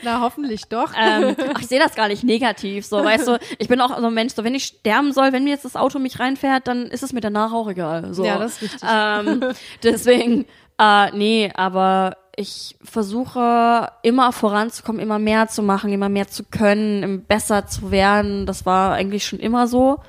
[0.03, 0.93] Na, hoffentlich doch.
[0.99, 2.87] ähm, ach, ich sehe das gar nicht negativ.
[2.87, 5.45] So, weißt du, ich bin auch so ein Mensch, so wenn ich sterben soll, wenn
[5.45, 8.15] mir jetzt das Auto mich reinfährt, dann ist es mir danach auch egal.
[8.15, 8.25] So.
[8.25, 8.89] Ja, das ist richtig.
[8.91, 9.45] Ähm,
[9.83, 10.47] deswegen,
[10.79, 17.25] äh, nee, aber ich versuche immer voranzukommen, immer mehr zu machen, immer mehr zu können,
[17.25, 18.45] besser zu werden.
[18.45, 20.01] Das war eigentlich schon immer so.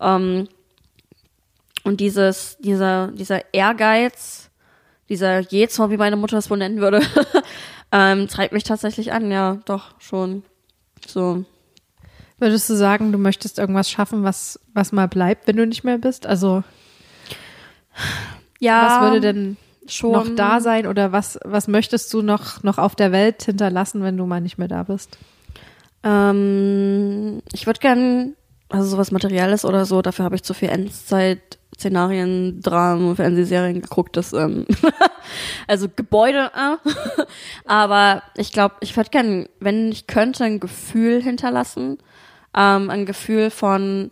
[0.00, 0.46] Ähm,
[1.82, 4.50] und dieses, dieser, dieser Ehrgeiz,
[5.08, 7.00] dieser Jezorn, wie meine Mutter es wohl nennen würde,
[7.92, 10.44] ähm, treibt mich tatsächlich an, ja, doch, schon.
[11.06, 11.44] So.
[12.38, 15.98] Würdest du sagen, du möchtest irgendwas schaffen, was, was mal bleibt, wenn du nicht mehr
[15.98, 16.26] bist?
[16.26, 16.62] Also,
[18.58, 19.56] Ja, was würde denn
[19.86, 24.02] schon noch da sein oder was, was möchtest du noch, noch auf der Welt hinterlassen,
[24.02, 25.18] wenn du mal nicht mehr da bist?
[26.02, 28.34] Ähm, ich würde gern,
[28.68, 34.16] also sowas Materielles oder so, dafür habe ich zu viel Endzeit, Szenarien, Dramen, Fernsehserien geguckt,
[34.16, 34.66] das, ähm,
[35.66, 36.76] also Gebäude, äh.
[37.64, 41.98] aber ich glaube, ich würde gern, wenn ich könnte, ein Gefühl hinterlassen,
[42.56, 44.10] ähm, ein Gefühl von,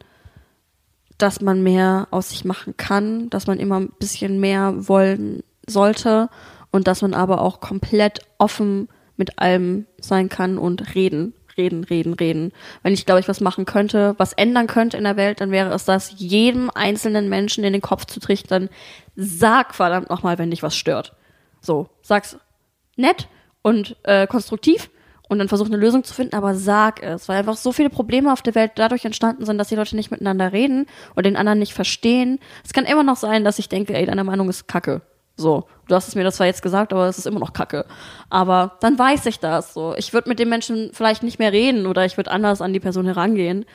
[1.19, 6.29] dass man mehr aus sich machen kann, dass man immer ein bisschen mehr wollen sollte
[6.71, 12.15] und dass man aber auch komplett offen mit allem sein kann und reden, reden, reden,
[12.15, 12.53] reden.
[12.83, 15.73] Wenn ich, glaube ich, was machen könnte, was ändern könnte in der Welt, dann wäre
[15.73, 18.69] es das, jedem einzelnen Menschen in den Kopf zu trichtern,
[19.17, 21.15] sag verdammt nochmal, wenn dich was stört.
[21.61, 22.39] So, sag's
[22.97, 23.29] nett
[23.63, 24.91] und äh, konstruktiv
[25.29, 28.33] und dann versuch eine Lösung zu finden, aber sag es, weil einfach so viele Probleme
[28.33, 31.59] auf der Welt dadurch entstanden sind, dass die Leute nicht miteinander reden und den anderen
[31.59, 32.39] nicht verstehen.
[32.65, 35.03] Es kann immer noch sein, dass ich denke, ey, deine Meinung ist Kacke.
[35.43, 37.85] So, du hast es mir das zwar jetzt gesagt, aber es ist immer noch Kacke.
[38.31, 39.75] Aber dann weiß ich das.
[39.75, 42.73] So, ich würde mit dem Menschen vielleicht nicht mehr reden oder ich würde anders an
[42.73, 43.67] die Person herangehen.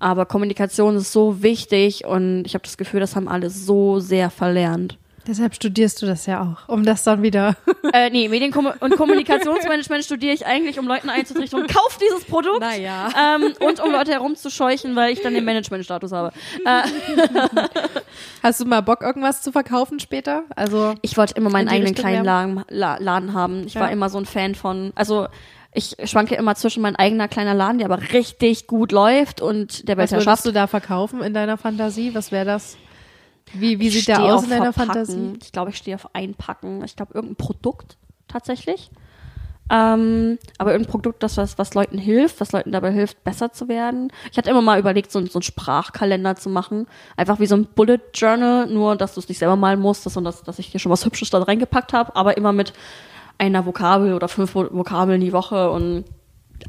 [0.00, 4.30] Aber Kommunikation ist so wichtig und ich habe das Gefühl, das haben alle so sehr
[4.30, 4.98] verlernt.
[5.26, 7.56] Deshalb studierst du das ja auch, um das dann wieder.
[7.92, 12.60] Äh, nee, Medien- und Kommunikationsmanagement studiere ich eigentlich, um Leuten einzutrichtern, kauf dieses Produkt.
[12.60, 13.08] Naja.
[13.36, 16.30] Ähm, und um Leute herumzuscheuchen, weil ich dann den Managementstatus habe.
[16.64, 16.82] Äh,
[18.42, 20.44] Hast du mal Bock, irgendwas zu verkaufen später?
[20.54, 22.24] Also, ich wollte immer meinen eigenen Richtung kleinen?
[22.24, 23.66] Laden, La Laden haben.
[23.66, 23.80] Ich Ja.
[23.80, 25.26] war immer so ein Fan von, also
[25.72, 29.96] ich schwanke immer zwischen mein eigener kleiner Laden, der aber richtig gut läuft und der
[29.96, 30.46] was würdest Weltherrschaft.
[30.46, 32.14] du da verkaufen in deiner Fantasie?
[32.14, 32.76] Was wäre das?
[33.52, 34.72] Wie, wie Ich sieht der aus in deiner.
[34.72, 35.34] Fantasie?
[35.42, 36.84] Ich glaube, ich stehe auf Einpacken.
[36.84, 37.96] Ich glaube, irgendein Produkt
[38.28, 38.90] tatsächlich.
[39.72, 43.68] Ähm, aber irgendein Produkt, das was, was Leuten hilft, was Leuten dabei hilft, besser zu
[43.68, 44.12] werden.
[44.32, 46.86] Ich hatte immer mal überlegt, so, so einen Sprachkalender zu machen.
[47.16, 50.14] Einfach wie so ein Bullet Journal, nur dass du es nicht selber malen musst, dass,
[50.14, 52.72] dass, dass ich dir schon was Hübsches da reingepackt habe, aber immer mit
[53.38, 56.04] einer Vokabel oder fünf Vo- Vokabeln die Woche und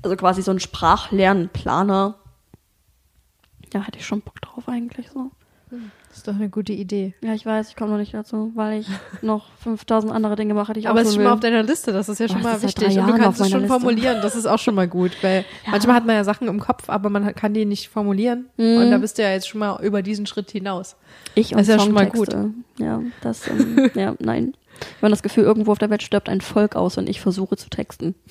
[0.03, 2.15] also quasi so ein Sprachlernplaner.
[3.73, 5.31] Ja, hätte ich schon Bock drauf eigentlich so.
[6.11, 7.13] Das ist doch eine gute Idee.
[7.23, 8.87] Ja, ich weiß, ich komme noch nicht dazu, weil ich
[9.21, 11.29] noch 5000 andere Dinge mache, die ich Aber auch es ist schon will.
[11.29, 12.99] mal auf deiner Liste, das ist ja Oh, schon das mal wichtig.
[12.99, 13.73] Und du kannst es schon Liste.
[13.79, 16.89] formulieren, das ist auch schon mal gut, weil manchmal hat man ja Sachen im Kopf,
[16.89, 18.47] aber man kann die nicht formulieren.
[18.57, 18.77] Mhm.
[18.77, 20.97] Und da bist du ja jetzt schon mal über diesen Schritt hinaus.
[21.33, 22.49] ich und Das ist ja schon mal Songtexte.
[22.77, 24.53] Ja, das, ähm, ja, nein.
[24.81, 27.57] Ich habe das Gefühl, irgendwo auf der Welt stirbt ein Volk aus, wenn ich versuche
[27.57, 28.15] zu texten.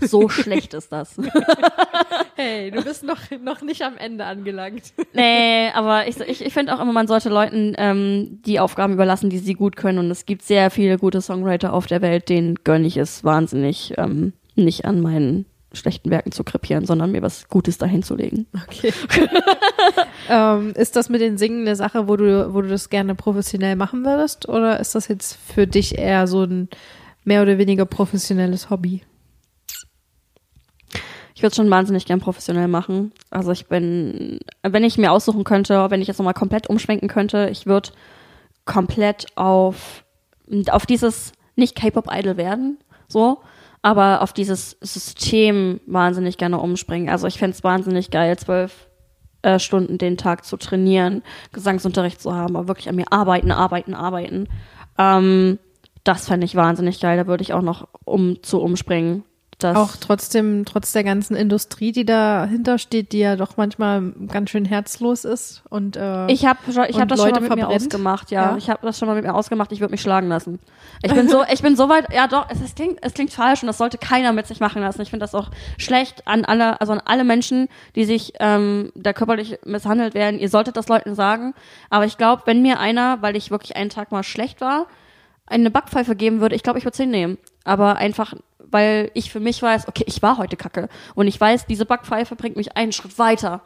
[0.00, 1.16] So schlecht ist das.
[2.34, 4.92] Hey, du bist noch, noch nicht am Ende angelangt.
[5.12, 9.28] Nee, aber ich, ich, ich finde auch immer, man sollte Leuten ähm, die Aufgaben überlassen,
[9.30, 9.98] die sie gut können.
[9.98, 13.94] Und es gibt sehr viele gute Songwriter auf der Welt, denen gönne ich es wahnsinnig,
[13.98, 15.44] ähm, nicht an meinen
[15.74, 18.46] schlechten Werken zu krepieren, sondern mir was Gutes dahin zu legen.
[18.64, 18.92] Okay.
[20.28, 23.76] ähm, ist das mit den Singen eine Sache, wo du, wo du das gerne professionell
[23.76, 24.48] machen würdest?
[24.48, 26.68] Oder ist das jetzt für dich eher so ein
[27.24, 29.02] mehr oder weniger professionelles Hobby?
[31.34, 33.12] Ich würde es schon wahnsinnig gern professionell machen.
[33.30, 37.48] Also ich bin, wenn ich mir aussuchen könnte, wenn ich jetzt nochmal komplett umschwenken könnte,
[37.50, 37.90] ich würde
[38.64, 40.04] komplett auf,
[40.70, 43.40] auf dieses, nicht K-Pop-Idol werden, so,
[43.82, 47.10] aber auf dieses System wahnsinnig gerne umspringen.
[47.10, 48.88] Also ich fände es wahnsinnig geil, zwölf
[49.42, 51.22] äh, Stunden den Tag zu trainieren,
[51.52, 54.48] Gesangsunterricht zu haben, aber wirklich an mir arbeiten, arbeiten, arbeiten.
[54.98, 55.58] Ähm,
[56.04, 57.16] das fände ich wahnsinnig geil.
[57.16, 59.24] Da würde ich auch noch um zu umspringen.
[59.62, 64.50] Das Auch trotzdem, trotz der ganzen Industrie, die dahinter steht, die ja doch manchmal ganz
[64.50, 67.50] schön herzlos ist und äh, Ich habe ich Und hab das schon Leute mal mit
[67.56, 67.82] mir verbrennt?
[67.86, 68.50] ausgemacht, ja.
[68.52, 68.56] Ja.
[68.56, 70.58] Ich habe das schon mal mit mir ausgemacht, ich würde mich schlagen lassen.
[71.02, 73.62] Ich bin so, ich bin so weit, ja doch, es, es, klingt, es klingt falsch
[73.62, 75.00] und das sollte keiner mit sich machen lassen.
[75.02, 79.12] Ich finde das auch schlecht an alle, also an alle Menschen, die sich ähm, da
[79.12, 80.38] körperlich misshandelt werden.
[80.40, 81.54] Ihr solltet das Leuten sagen.
[81.90, 84.86] Aber ich glaube, wenn mir einer, weil ich wirklich einen Tag mal schlecht war,
[85.52, 87.38] eine Backpfeife geben würde, ich glaube, ich würde sie hinnehmen.
[87.64, 90.88] Aber einfach, weil ich für mich weiß, okay, ich war heute kacke.
[91.14, 93.62] Und ich weiß, diese Backpfeife bringt mich einen Schritt weiter.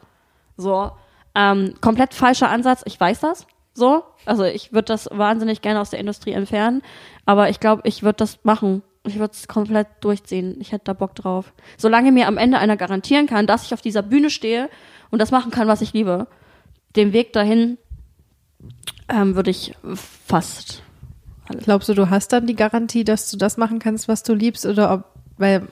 [0.57, 0.93] So,
[1.35, 3.47] ähm, komplett falscher Ansatz, ich weiß das.
[3.75, 6.81] So, also ich würde das wahnsinnig gerne aus der Industrie entfernen,
[7.27, 8.83] aber ich glaube, ich würde das machen.
[9.05, 10.57] Ich würde es komplett durchziehen.
[10.61, 11.53] Ich hätte da Bock drauf.
[11.77, 14.71] Solange mir am Ende einer garantieren kann, dass ich auf dieser Bühne stehe
[15.11, 16.27] und das machen kann, was ich liebe,
[16.97, 17.77] den Weg dahin
[19.09, 20.83] ähm, würde ich fast.
[21.63, 24.67] Glaubst du, du hast dann die Garantie, dass du das machen kannst, was du liebst
[24.67, 25.05] oder ob,
[25.39, 25.63] weil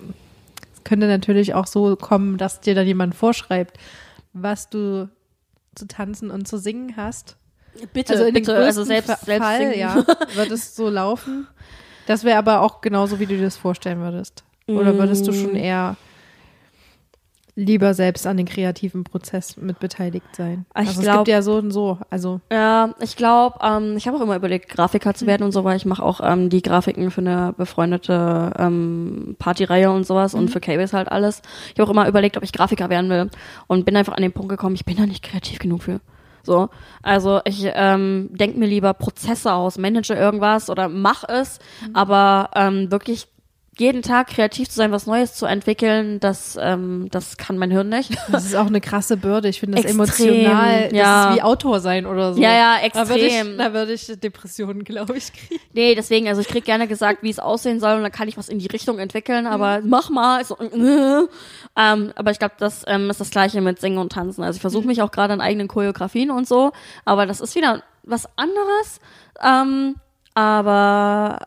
[0.75, 3.79] es könnte natürlich auch so kommen, dass dir dann jemand vorschreibt,
[4.33, 5.09] was du
[5.75, 7.37] zu tanzen und zu singen hast.
[7.93, 9.79] Bitte, also in bitte, also selbst, Fa- selbst Fall, singen.
[9.79, 10.05] ja,
[10.35, 11.47] wird es so laufen.
[12.07, 14.45] Das wäre aber auch genauso, wie du dir das vorstellen würdest.
[14.66, 15.35] Oder würdest du Mm.
[15.35, 15.97] schon eher
[17.57, 20.67] lieber selbst an den kreativen Prozess mit beteiligt sein?
[20.71, 21.99] Ich also es glaub- gibt ja so und so.
[22.11, 25.63] Also Ja, ich glaube, ähm, ich habe auch immer überlegt, Grafiker zu werden und so,
[25.65, 30.49] weil ich mache auch ähm, die Grafiken für eine befreundete ähm, Partyreihe und sowas und
[30.51, 31.43] für K-Base halt alles.
[31.73, 33.31] Ich habe auch immer überlegt, ob ich Grafiker werden will
[33.67, 36.01] und bin einfach an den Punkt gekommen, ich bin da nicht kreativ genug für.
[36.47, 36.69] So,
[37.03, 41.59] also ich ähm, denk mir lieber Prozesse aus, manage irgendwas oder mach es,
[41.95, 43.29] aber ähm, wirklich
[43.77, 47.89] jeden Tag kreativ zu sein, was Neues zu entwickeln, das ähm, das kann mein Hirn
[47.89, 48.11] nicht.
[48.31, 49.49] das ist auch eine krasse Bürde.
[49.49, 50.83] Ich finde das Extrem, emotional.
[50.85, 51.31] Das ja.
[51.31, 52.41] ist wie Autor sein oder so.
[52.41, 53.59] Ja, ja, Da würde ich, extrem.
[53.59, 55.61] da würde ich Depressionen, glaube ich, kriegen.
[55.72, 58.37] Nee, deswegen, also ich krieg gerne gesagt, wie es aussehen soll und dann kann ich
[58.37, 60.45] was in die Richtung entwickeln, aber mach mal.
[60.45, 61.27] So, äh,
[61.77, 64.45] ähm, aber ich glaube, das ähm, ist das gleiche mit Singen und Tanzen.
[64.45, 66.72] Also ich versuche mich auch gerade an eigenen Choreografien und so,
[67.05, 69.01] aber das ist wieder was anderes.
[69.43, 69.97] Ähm,
[70.35, 71.39] aber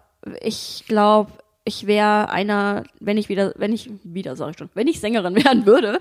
[0.42, 1.32] ich glaube,
[1.68, 5.36] ich wäre einer, wenn ich wieder, wenn ich wieder, sage ich schon, wenn ich Sängerin
[5.44, 6.00] werden würde,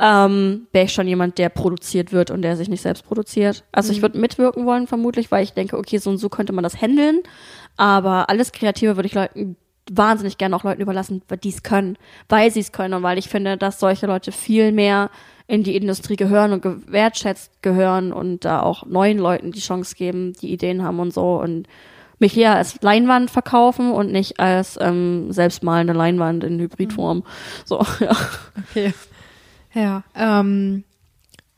[0.00, 3.64] ähm, wäre ich schon jemand, der produziert wird und der sich nicht selbst produziert.
[3.72, 6.62] Also ich würde mitwirken wollen vermutlich, weil ich denke, okay, so und so könnte man
[6.62, 7.20] das handeln.
[7.76, 9.56] Aber alles Kreative würde ich Leuten
[9.90, 11.96] wahnsinnig gerne auch Leuten überlassen, die es können,
[12.28, 15.10] weil sie es können und weil ich finde, dass solche Leute viel mehr
[15.46, 20.34] in die Industrie gehören und gewertschätzt gehören und da auch neuen Leuten die Chance geben,
[20.34, 21.66] die Ideen haben und so und
[22.18, 27.24] mich eher als Leinwand verkaufen und nicht als ähm, selbstmalende Leinwand in Hybridform.
[27.64, 28.16] So, ja.
[28.70, 28.92] Okay.
[29.74, 30.02] Ja.
[30.14, 30.84] Ähm,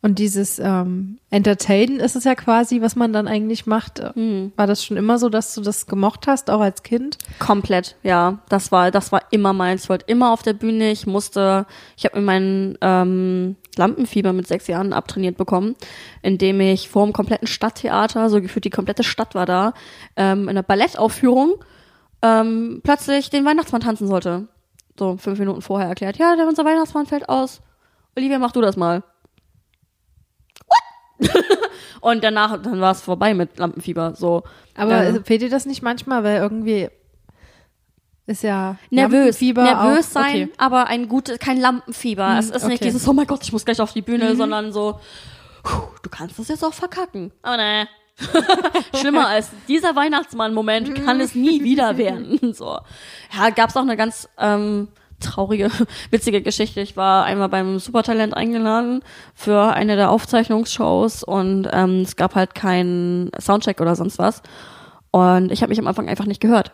[0.02, 4.02] und dieses ähm, Entertainen ist es ja quasi, was man dann eigentlich macht.
[4.14, 4.52] Hm.
[4.56, 7.18] War das schon immer so, dass du das gemocht hast, auch als Kind?
[7.38, 8.38] Komplett, ja.
[8.48, 9.84] Das war, das war immer meins.
[9.84, 10.90] Ich wollte immer auf der Bühne.
[10.90, 11.66] Ich musste,
[11.98, 15.76] ich habe mir meinen ähm, Lampenfieber mit sechs Jahren abtrainiert bekommen,
[16.22, 19.74] indem ich vor dem kompletten Stadttheater, so gefühlt die komplette Stadt war da,
[20.16, 21.54] ähm, in einer Ballettaufführung
[22.22, 24.48] ähm, plötzlich den Weihnachtsmann tanzen sollte.
[24.98, 27.60] So fünf Minuten vorher erklärt, ja, der unser Weihnachtsmann fällt aus.
[28.16, 29.02] Olivia, mach du das mal.
[30.66, 31.30] What?
[32.00, 34.14] Und danach, dann war es vorbei mit Lampenfieber.
[34.14, 34.42] So.
[34.74, 36.88] Aber Ähm, fehlt dir das nicht manchmal, weil irgendwie
[38.30, 40.52] ist ja nervös, Lampenfieber nervös auch, sein, Okay.
[40.56, 42.30] aber ein gutes, kein Lampenfieber.
[42.30, 42.84] Hm, es ist nicht okay.
[42.84, 45.00] dieses, oh mein Gott, ich muss gleich auf die Bühne, sondern so,
[46.02, 47.32] du kannst das jetzt auch verkacken.
[47.42, 47.88] Aber ne.
[48.94, 52.38] Schlimmer als dieser Weihnachtsmann-Moment kann es nie wieder werden.
[52.54, 52.78] So.
[53.34, 54.88] Ja, gab's auch eine ganz ähm,
[55.20, 55.70] traurige,
[56.10, 56.80] witzige Geschichte.
[56.80, 59.02] Ich war einmal beim Supertalent eingeladen
[59.34, 64.42] für eine der Aufzeichnungsshows und ähm, es gab halt keinen Soundcheck oder sonst was.
[65.10, 66.72] Und ich habe mich am Anfang einfach nicht gehört.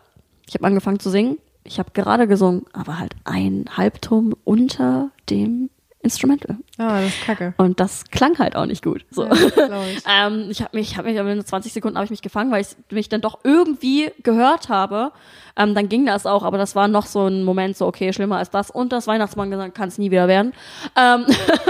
[0.49, 1.39] Ich habe angefangen zu singen.
[1.67, 5.71] Ich habe gerade gesungen, aber halt ein Halbton unter dem
[6.07, 6.59] Instrumental.
[6.79, 7.55] Ah, das ist kacke.
[7.57, 9.05] Und das klang halt auch nicht gut.
[9.11, 9.25] So.
[9.25, 9.33] Ja,
[9.91, 10.05] ich.
[10.09, 12.61] ähm, ich habe mich, ich habe mich, in 20 Sekunden habe ich mich gefangen, weil
[12.61, 15.11] ich mich dann doch irgendwie gehört habe.
[15.57, 18.37] Ähm, dann ging das auch, aber das war noch so ein Moment, so okay, schlimmer
[18.37, 18.71] als das.
[18.71, 20.53] Und das Weihnachtsmann gesagt, kann es nie wieder werden.
[20.97, 21.27] Ähm,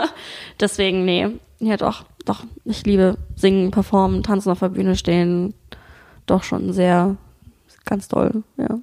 [0.61, 1.28] deswegen, nee,
[1.61, 5.55] ja doch, doch, ich liebe singen, performen, tanzen auf der Bühne stehen,
[6.26, 7.16] doch schon sehr,
[7.87, 8.78] ganz toll, ja.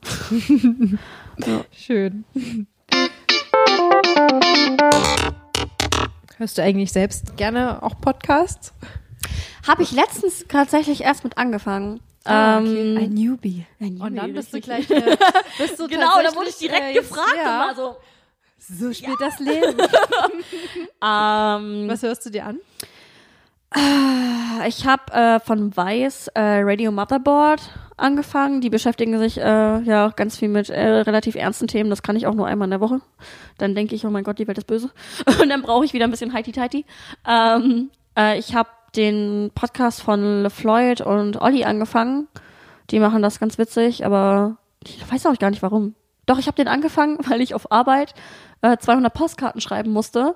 [1.72, 2.26] Schön.
[6.38, 8.74] Hörst du eigentlich selbst gerne auch Podcasts?
[9.68, 12.00] Habe ich letztens tatsächlich erst mit angefangen.
[12.26, 13.66] Ah, Ähm, Ein Newbie.
[13.80, 15.18] ein Und dann Newbie, bist du gleich äh,
[15.58, 17.36] bist du Genau, da wurde ich direkt äh, gefragt.
[17.36, 17.96] Ja, Immer so,
[18.58, 19.78] so spielt das Leben.
[21.02, 22.60] ähm, Was hörst du dir an?
[24.66, 27.62] Ich habe äh, von Vice äh, Radio Motherboard
[27.98, 28.62] angefangen.
[28.62, 31.90] Die beschäftigen sich äh, ja auch ganz viel mit äh, relativ ernsten Themen.
[31.90, 33.02] Das kann ich auch nur einmal in der Woche.
[33.58, 34.92] Dann denke ich, oh mein Gott, die Welt ist böse.
[35.42, 36.86] Und dann brauche ich wieder ein bisschen Heiti-Teiti.
[37.28, 42.28] Ähm, äh, ich habe den Podcast von LeFloid und Olli angefangen.
[42.92, 45.96] Die machen das ganz witzig, aber ich weiß auch gar nicht warum.
[46.28, 48.14] Doch, ich habe den angefangen, weil ich auf Arbeit
[48.62, 50.36] äh, 200 Postkarten schreiben musste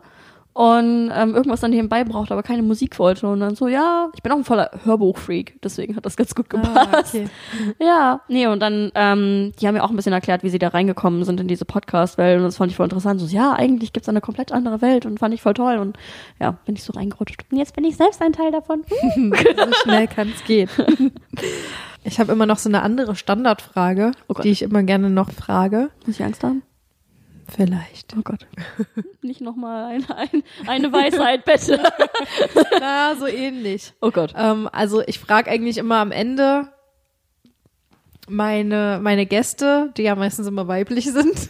[0.58, 3.28] und ähm, irgendwas dann nebenbei brauchte, aber keine Musik wollte.
[3.28, 6.50] Und dann so, ja, ich bin auch ein voller Hörbuchfreak, deswegen hat das ganz gut
[6.50, 6.76] gepasst.
[6.76, 7.28] Ah, okay.
[7.80, 10.70] Ja, nee, und dann, ähm, die haben mir auch ein bisschen erklärt, wie sie da
[10.70, 13.22] reingekommen sind in diese Podcast-Welt und das fand ich voll interessant.
[13.22, 15.96] So, ja, eigentlich gibt's eine komplett andere Welt und fand ich voll toll und
[16.40, 17.46] ja, bin ich so reingerutscht.
[17.52, 18.84] Und jetzt bin ich selbst ein Teil davon.
[19.16, 20.70] so schnell kann es gehen.
[22.04, 25.90] Ich habe immer noch so eine andere Standardfrage, Oh die ich immer gerne noch frage.
[26.06, 26.64] Muss ich Angst haben?
[27.48, 28.14] Vielleicht.
[28.18, 28.46] Oh Gott.
[29.22, 31.82] Nicht nochmal ein, ein, eine Weisheit, bitte.
[32.80, 33.94] Na, so ähnlich.
[34.02, 34.34] Oh Gott.
[34.36, 36.68] Ähm, also ich frage eigentlich immer am Ende
[38.30, 41.50] meine, meine Gäste, die ja meistens immer weiblich sind,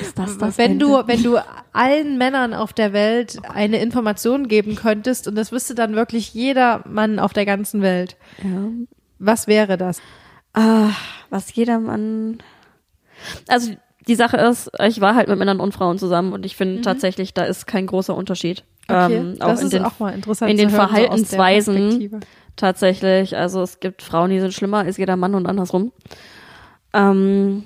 [0.00, 1.38] Ist das wenn du, wenn du
[1.72, 6.82] allen Männern auf der Welt eine Information geben könntest und das wüsste dann wirklich jeder
[6.88, 8.68] Mann auf der ganzen Welt, Ja.
[9.20, 10.02] was wäre das?
[10.54, 10.90] Ah,
[11.30, 12.38] was jedermann.
[13.46, 13.72] Also
[14.08, 17.34] die Sache ist, ich war halt mit Männern und Frauen zusammen und ich finde tatsächlich,
[17.34, 18.64] da ist kein großer Unterschied.
[18.88, 21.74] Okay, ähm, auch das in ist den auch mal interessant in den hören, so Verhaltensweisen.
[21.74, 22.20] Perspektive.
[22.56, 23.36] tatsächlich.
[23.36, 25.92] Also es gibt Frauen, die sind schlimmer als jeder Mann und andersrum.
[26.92, 27.64] Ähm,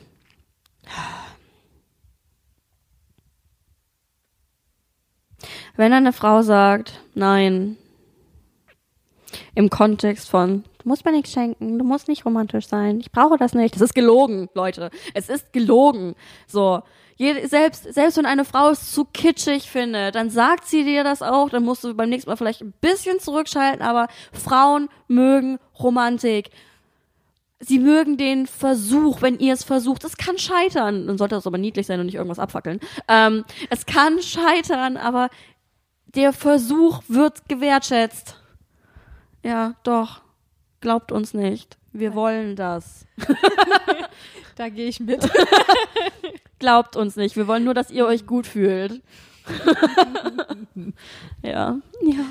[5.77, 7.77] wenn eine Frau sagt, nein,
[9.55, 13.37] im Kontext von, du musst mir nichts schenken, du musst nicht romantisch sein, ich brauche
[13.37, 13.75] das nicht.
[13.75, 14.91] Das ist gelogen, Leute.
[15.15, 16.15] Es ist gelogen.
[16.47, 16.81] So.
[17.17, 21.23] Jede, selbst, selbst wenn eine Frau es zu kitschig findet, dann sagt sie dir das
[21.23, 26.51] auch, dann musst du beim nächsten Mal vielleicht ein bisschen zurückschalten, aber Frauen mögen Romantik.
[27.59, 30.05] Sie mögen den Versuch, wenn ihr es versucht.
[30.05, 31.09] Es kann scheitern.
[31.09, 32.79] Dann sollte das aber niedlich sein und nicht irgendwas abfackeln.
[33.09, 35.31] Ähm, es kann scheitern, aber
[36.05, 38.41] der Versuch wird gewertschätzt.
[39.43, 40.26] Ja, doch.
[40.87, 41.77] Glaubt uns nicht.
[41.93, 43.07] Wir wollen das.
[44.55, 45.29] Da gehe ich mit.
[46.61, 47.37] Glaubt uns nicht.
[47.37, 49.03] Wir wollen nur, dass ihr euch gut fühlt.
[51.43, 51.77] ja.
[52.03, 52.25] Ja.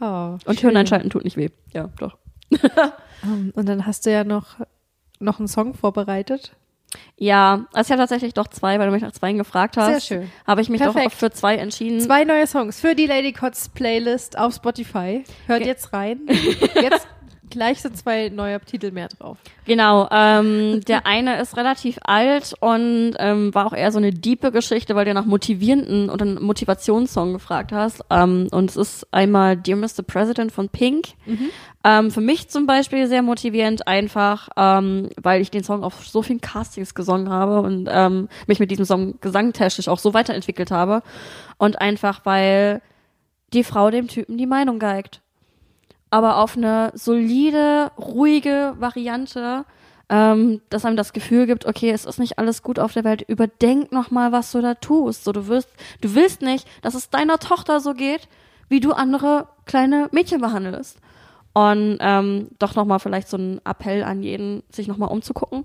[0.00, 1.50] Oh, Und Hirn einschalten tut nicht weh.
[1.72, 2.16] Ja, doch.
[3.22, 4.56] Ähm, Und dann hast du ja noch,
[5.20, 6.52] noch einen Song vorbereitet.
[7.16, 10.06] Ja, also ich habe tatsächlich doch zwei, weil du mich nach zwei gefragt hast.
[10.08, 10.30] Sehr schön.
[10.46, 11.12] Habe ich mich doch Perfekt.
[11.12, 12.00] auch für zwei entschieden.
[12.00, 15.22] Zwei neue Songs für die Lady Cots Playlist auf Spotify.
[15.46, 16.20] Hört Ge- jetzt rein.
[16.74, 17.06] Jetzt
[17.50, 19.38] gleich sind zwei neue Titel mehr drauf.
[19.64, 24.52] Genau, ähm, der eine ist relativ alt und ähm, war auch eher so eine diepe
[24.52, 28.02] Geschichte, weil du nach motivierenden und einen Motivationssong gefragt hast.
[28.10, 30.02] Ähm, und es ist einmal Dear Mr.
[30.06, 31.08] President von Pink.
[31.84, 36.22] Ähm, für mich zum Beispiel sehr motivierend, einfach, ähm, weil ich den Song auf so
[36.22, 41.02] vielen Castings gesungen habe und ähm, mich mit diesem Song gesangtechnisch auch so weiterentwickelt habe.
[41.56, 42.82] Und einfach, weil
[43.52, 45.22] die Frau dem Typen die Meinung geigt
[46.10, 49.64] aber auf eine solide, ruhige Variante,
[50.08, 53.22] ähm, dass einem das Gefühl gibt, okay, es ist nicht alles gut auf der Welt.
[53.22, 55.24] Überdenk noch mal, was du da tust.
[55.24, 55.68] So, du wirst,
[56.00, 58.28] du willst nicht, dass es deiner Tochter so geht,
[58.68, 60.98] wie du andere kleine Mädchen behandelst.
[61.58, 65.64] Und ähm, doch noch mal vielleicht so ein Appell an jeden, sich noch mal umzugucken.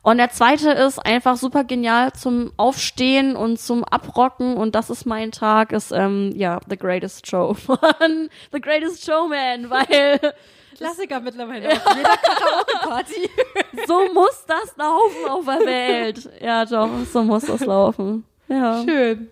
[0.00, 4.56] Und der zweite ist einfach super genial zum Aufstehen und zum Abrocken.
[4.56, 9.68] Und das ist mein Tag, ist ähm, ja The Greatest Show von The Greatest Showman,
[9.68, 10.18] weil
[10.78, 13.30] Klassiker mittlerweile auf jeder Karaoke-Party.
[13.86, 16.30] so muss das laufen auf der Welt.
[16.40, 18.24] Ja, doch, so muss das laufen.
[18.48, 18.82] Ja.
[18.82, 19.28] Schön.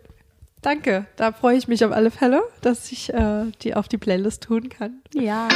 [0.63, 1.07] Danke.
[1.17, 4.69] Da freue ich mich auf alle Fälle, dass ich äh, die auf die Playlist tun
[4.69, 5.03] kann.
[5.13, 5.49] Ja.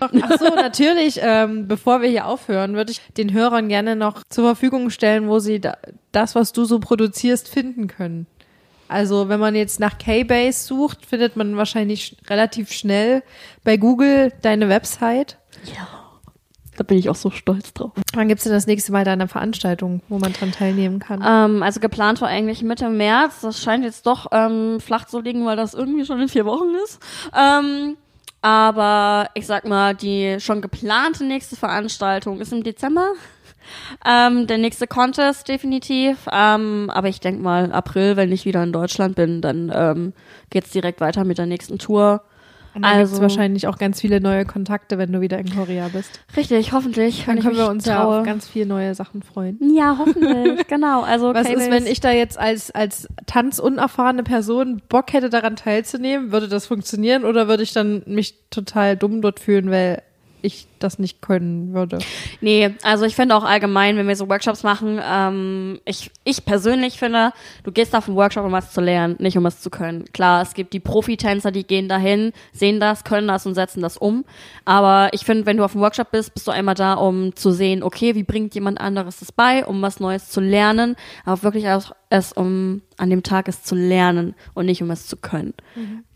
[0.00, 4.44] Ach so, natürlich, ähm, bevor wir hier aufhören, würde ich den Hörern gerne noch zur
[4.44, 5.76] Verfügung stellen, wo sie da,
[6.10, 8.26] das, was du so produzierst, finden können.
[8.88, 13.22] Also, wenn man jetzt nach K-Base sucht, findet man wahrscheinlich sch relativ schnell
[13.62, 15.38] bei Google deine Website.
[16.76, 17.92] Da bin ich auch so stolz drauf.
[18.14, 21.22] Wann gibt's denn das nächste Mal deine Veranstaltung, wo man dran teilnehmen kann?
[21.24, 23.40] Ähm, also geplant war eigentlich Mitte März.
[23.42, 26.74] Das scheint jetzt doch ähm, flach zu liegen, weil das irgendwie schon in vier Wochen
[26.84, 26.98] ist.
[27.36, 27.96] Ähm,
[28.40, 33.12] aber ich sag mal, die schon geplante nächste Veranstaltung ist im Dezember.
[34.04, 36.26] Ähm, der nächste Contest definitiv.
[36.32, 40.12] Ähm, aber ich denk mal, April, wenn ich wieder in Deutschland bin, dann ähm,
[40.50, 42.22] geht's direkt weiter mit der nächsten Tour.
[42.74, 46.20] Und dann Also- wahrscheinlich auch ganz viele neue Kontakte, wenn du wieder in Korea bist.
[46.36, 47.24] Richtig, hoffentlich.
[47.26, 48.20] Dann können wir uns ja traue.
[48.20, 49.58] auf ganz viele neue Sachen freuen.
[49.74, 51.02] Ja, hoffentlich, genau.
[51.02, 56.32] Also Was ist, wenn ich da jetzt als, als tanzunerfahrene Person Bock hätte, daran teilzunehmen?
[56.32, 60.02] Würde das funktionieren oder würde ich dann mich total dumm dort fühlen, weil
[60.40, 61.98] ich das nicht können würde?
[62.40, 66.98] Nee, also ich finde auch allgemein, wenn wir so Workshops machen, ähm, ich, ich persönlich
[66.98, 67.32] finde,
[67.64, 70.04] du gehst auf einen Workshop, um was zu lernen, nicht um es zu können.
[70.12, 73.96] Klar, es gibt die Profitänzer, die gehen dahin, sehen das, können das und setzen das
[73.96, 74.24] um.
[74.64, 77.52] Aber ich finde, wenn du auf einem Workshop bist, bist du einmal da, um zu
[77.52, 81.68] sehen, okay, wie bringt jemand anderes das bei, um was Neues zu lernen, aber wirklich
[81.68, 85.54] auch es um an dem Tag es zu lernen und nicht um es zu können.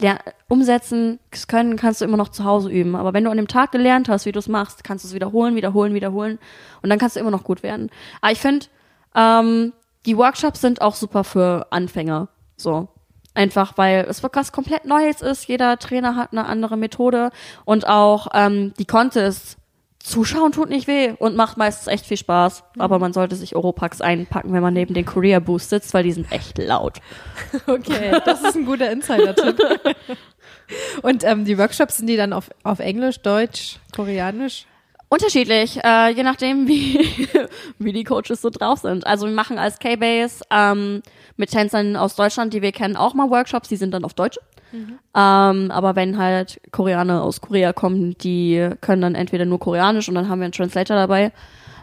[0.01, 2.95] Der, umsetzen, können kannst du immer noch zu Hause üben.
[2.95, 5.15] Aber wenn du an dem Tag gelernt hast, wie du es machst, kannst du es
[5.15, 6.39] wiederholen, wiederholen, wiederholen
[6.83, 7.91] und dann kannst du immer noch gut werden.
[8.21, 8.67] Aber ich finde,
[9.15, 9.73] ähm,
[10.07, 12.29] die Workshops sind auch super für Anfänger.
[12.57, 12.89] So.
[13.35, 15.47] Einfach, weil es was komplett Neues ist.
[15.47, 17.31] Jeder Trainer hat eine andere Methode
[17.67, 19.59] und auch ähm, die Contests.
[19.99, 22.63] Zuschauen tut nicht weh und macht meistens echt viel Spaß.
[22.79, 26.13] Aber man sollte sich Oropax einpacken, wenn man neben den Career Boost sitzt, weil die
[26.13, 27.01] sind echt laut.
[27.67, 29.59] Okay, das ist ein guter Insider-Tipp.
[31.03, 34.67] Und ähm, die Workshops sind die dann auf, auf Englisch, Deutsch, Koreanisch?
[35.09, 37.29] Unterschiedlich, äh, je nachdem, wie,
[37.79, 39.07] wie die Coaches so drauf sind.
[39.07, 41.03] Also wir machen als K-Base ähm,
[41.37, 44.39] mit Tänzern aus Deutschland, die wir kennen, auch mal Workshops, die sind dann auf Deutsch.
[45.15, 50.15] Ähm, aber wenn halt Koreaner aus Korea kommen, die können dann entweder nur Koreanisch und
[50.15, 51.33] dann haben wir einen Translator dabei.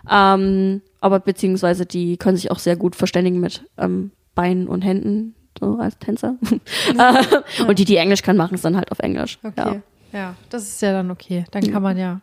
[0.10, 5.36] Ähm, aber beziehungsweise die können sich auch sehr gut verständigen mit ähm, Beinen und Händen,
[5.60, 6.36] so als Tänzer.
[6.98, 9.40] Äh, und die, die Englisch können, machen es dann halt auf Englisch.
[9.44, 9.68] Ja.
[9.68, 9.82] Okay.
[10.12, 10.36] Ja.
[10.50, 11.46] das ist ja dann okay.
[11.52, 12.22] Dann kann man ja,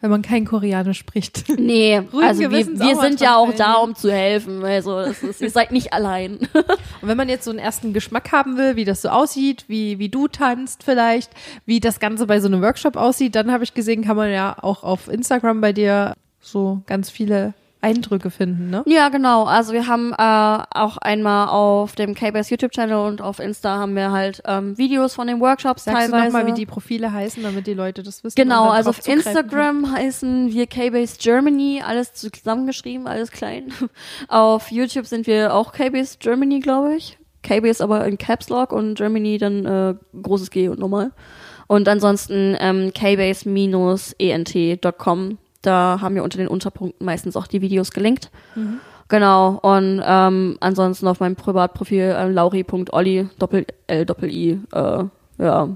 [0.00, 1.44] wenn man kein Koreanisch spricht.
[1.56, 4.64] Nee, Ruhigen also wir, wir sind ja auch da, um zu helfen.
[4.64, 6.38] Also ist, ihr seid nicht allein.
[7.00, 9.98] Und wenn man jetzt so einen ersten Geschmack haben will, wie das so aussieht, wie,
[9.98, 11.30] wie du tanzt vielleicht,
[11.64, 14.56] wie das Ganze bei so einem Workshop aussieht, dann habe ich gesehen, kann man ja
[14.60, 18.82] auch auf Instagram bei dir so ganz viele Eindrücke finden, ne?
[18.86, 19.44] ja, genau.
[19.44, 24.12] Also wir haben äh, auch einmal auf dem K-Base YouTube-Channel und auf Insta haben wir
[24.12, 26.22] halt ähm, Videos von den Workshops Sagst teilweise.
[26.22, 28.36] du nochmal, wie die Profile heißen, damit die Leute das wissen?
[28.36, 29.18] Genau, also auf können?
[29.18, 33.72] Instagram heißen wir K-Base Germany, alles zusammengeschrieben, alles klein.
[34.28, 37.18] Auf YouTube sind wir auch K-Base Germany, glaube ich.
[37.42, 41.10] K-Base aber in Caps Lock und Germany dann äh, großes G und normal.
[41.66, 45.38] Und ansonsten ähm, kbase-ent.com.
[45.62, 48.30] Da haben wir unter den Unterpunkten meistens auch die Videos gelinkt.
[49.08, 49.58] Genau.
[49.62, 55.04] Und ähm, ansonsten auf meinem Privatprofil äh, lauri.olli, doppel L, doppel I, äh,
[55.38, 55.68] ja,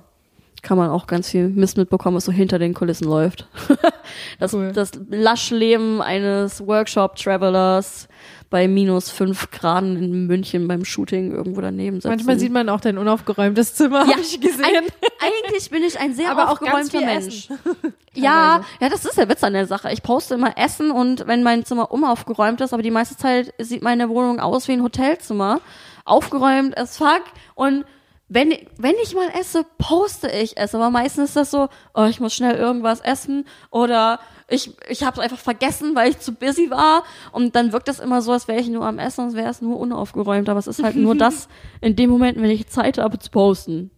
[0.63, 3.47] kann man auch ganz viel Mist mitbekommen, was so hinter den Kulissen läuft.
[4.41, 4.73] das, Cool.
[4.73, 8.09] das Laschleben eines Workshop-Travelers
[8.51, 12.09] bei minus fünf Grad in München beim Shooting irgendwo daneben sitzen.
[12.09, 14.65] Manchmal sieht man auch dein unaufgeräumtes Zimmer, ja, habe ich gesehen.
[14.65, 17.49] Eig eigentlich bin ich ein sehr Aber auch ganz aufgeräumter viel Mensch.
[18.15, 19.93] Ja, ja, das ist der Witz an der Sache.
[19.93, 23.83] Ich poste immer Essen und wenn mein Zimmer unaufgeräumt ist, aber die meiste Zeit sieht
[23.83, 25.61] meine Wohnung aus wie ein Hotelzimmer,
[26.07, 27.25] aufgeräumt as fuck
[27.55, 27.85] und
[28.29, 30.75] wenn, wenn ich mal esse, poste ich es.
[30.75, 34.19] Aber meistens ist das so, oh, ich muss schnell irgendwas essen oder
[34.49, 37.03] ich, ich habe es einfach vergessen, weil ich zu busy war.
[37.33, 39.61] Und dann wirkt das immer so, als wäre ich nur am Essen, als wäre es
[39.61, 40.49] nur unaufgeräumt.
[40.49, 41.49] Aber es ist halt nur das
[41.81, 43.91] in dem Moment, wenn ich Zeit habe zu posten.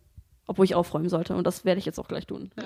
[0.46, 1.34] Obwohl ich aufräumen sollte.
[1.36, 2.51] Und das werde ich jetzt auch gleich tun.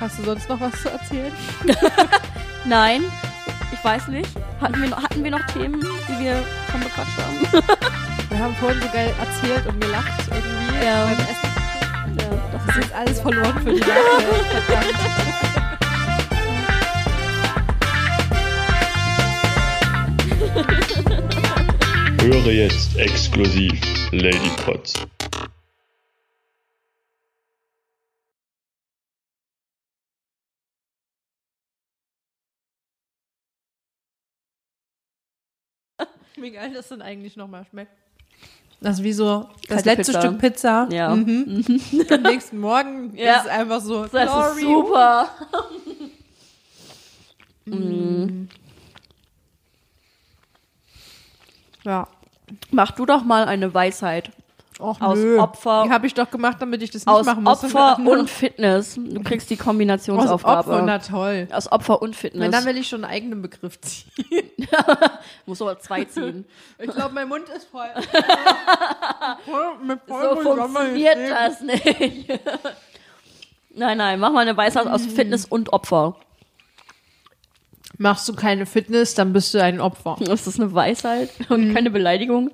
[0.00, 1.32] Hast du sonst noch was zu erzählen?
[2.66, 3.02] Nein,
[3.72, 4.28] ich weiß nicht.
[4.60, 7.40] Hatten wir, noch- hatten wir noch Themen, die wir schon bequatscht haben?
[8.28, 11.04] Wir haben vorhin so geil erzählt und gelacht irgendwie Ja.
[11.06, 11.47] beim Essen.
[12.20, 13.82] Ja, das ist jetzt alles verloren für die.
[13.82, 14.98] Verdammt.
[22.22, 23.80] Höre jetzt exklusiv
[24.12, 24.94] Lady Kotz.
[36.36, 37.92] Wie geil das denn eigentlich nochmal schmeckt.
[38.80, 40.20] Das ist wie so das Kalte letzte Pizza.
[40.20, 40.88] Stück Pizza.
[40.92, 41.14] Ja.
[41.16, 41.64] Mhm.
[42.10, 43.36] Am nächsten Morgen Ja.
[43.38, 44.06] ist es einfach so.
[44.06, 44.60] Das ist Glory.
[44.62, 45.28] super.
[51.84, 52.08] Ja.
[52.70, 54.30] Mach du doch mal eine Weisheit.
[54.80, 55.38] Och, Aus nö.
[55.40, 57.64] Opfer- Die habe ich doch gemacht, damit ich das nicht Aus machen muss.
[57.64, 58.94] Opfer und Fitness.
[58.96, 60.70] Du kriegst die Aus Kombinationsaufgabe.
[60.70, 61.48] Opfer, na toll.
[61.50, 62.50] Aus Opfer und Na, Fitness.
[62.52, 64.06] dann will ich schon einen eigenen Begriff ziehen.
[65.46, 66.44] Muss aber zwei ziehen.
[66.78, 67.86] Ich glaube, mein Mund ist voll.
[69.44, 72.28] Voll- mit so vollem Sommer funktioniert das nicht.
[73.74, 75.10] nein, nein, mach mal eine Weisheit aus Mhm.
[75.10, 76.14] Fitness und Opfer
[77.98, 80.16] machst du keine Fitness, dann bist du ein Opfer.
[80.20, 81.74] Ist das eine Weisheit und mhm.
[81.74, 82.50] keine Beleidigung?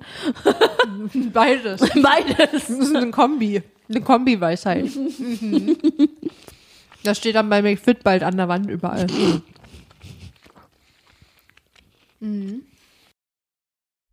[1.33, 1.81] Beides.
[2.01, 2.51] Beides.
[2.51, 3.61] Das ist eine Kombi.
[3.87, 4.85] Eine Kombi-Weisheit.
[4.95, 5.77] Mhm.
[7.03, 9.05] Das steht dann bei McFit bald an der Wand überall.
[9.05, 9.41] Mhm.
[12.19, 12.61] mhm.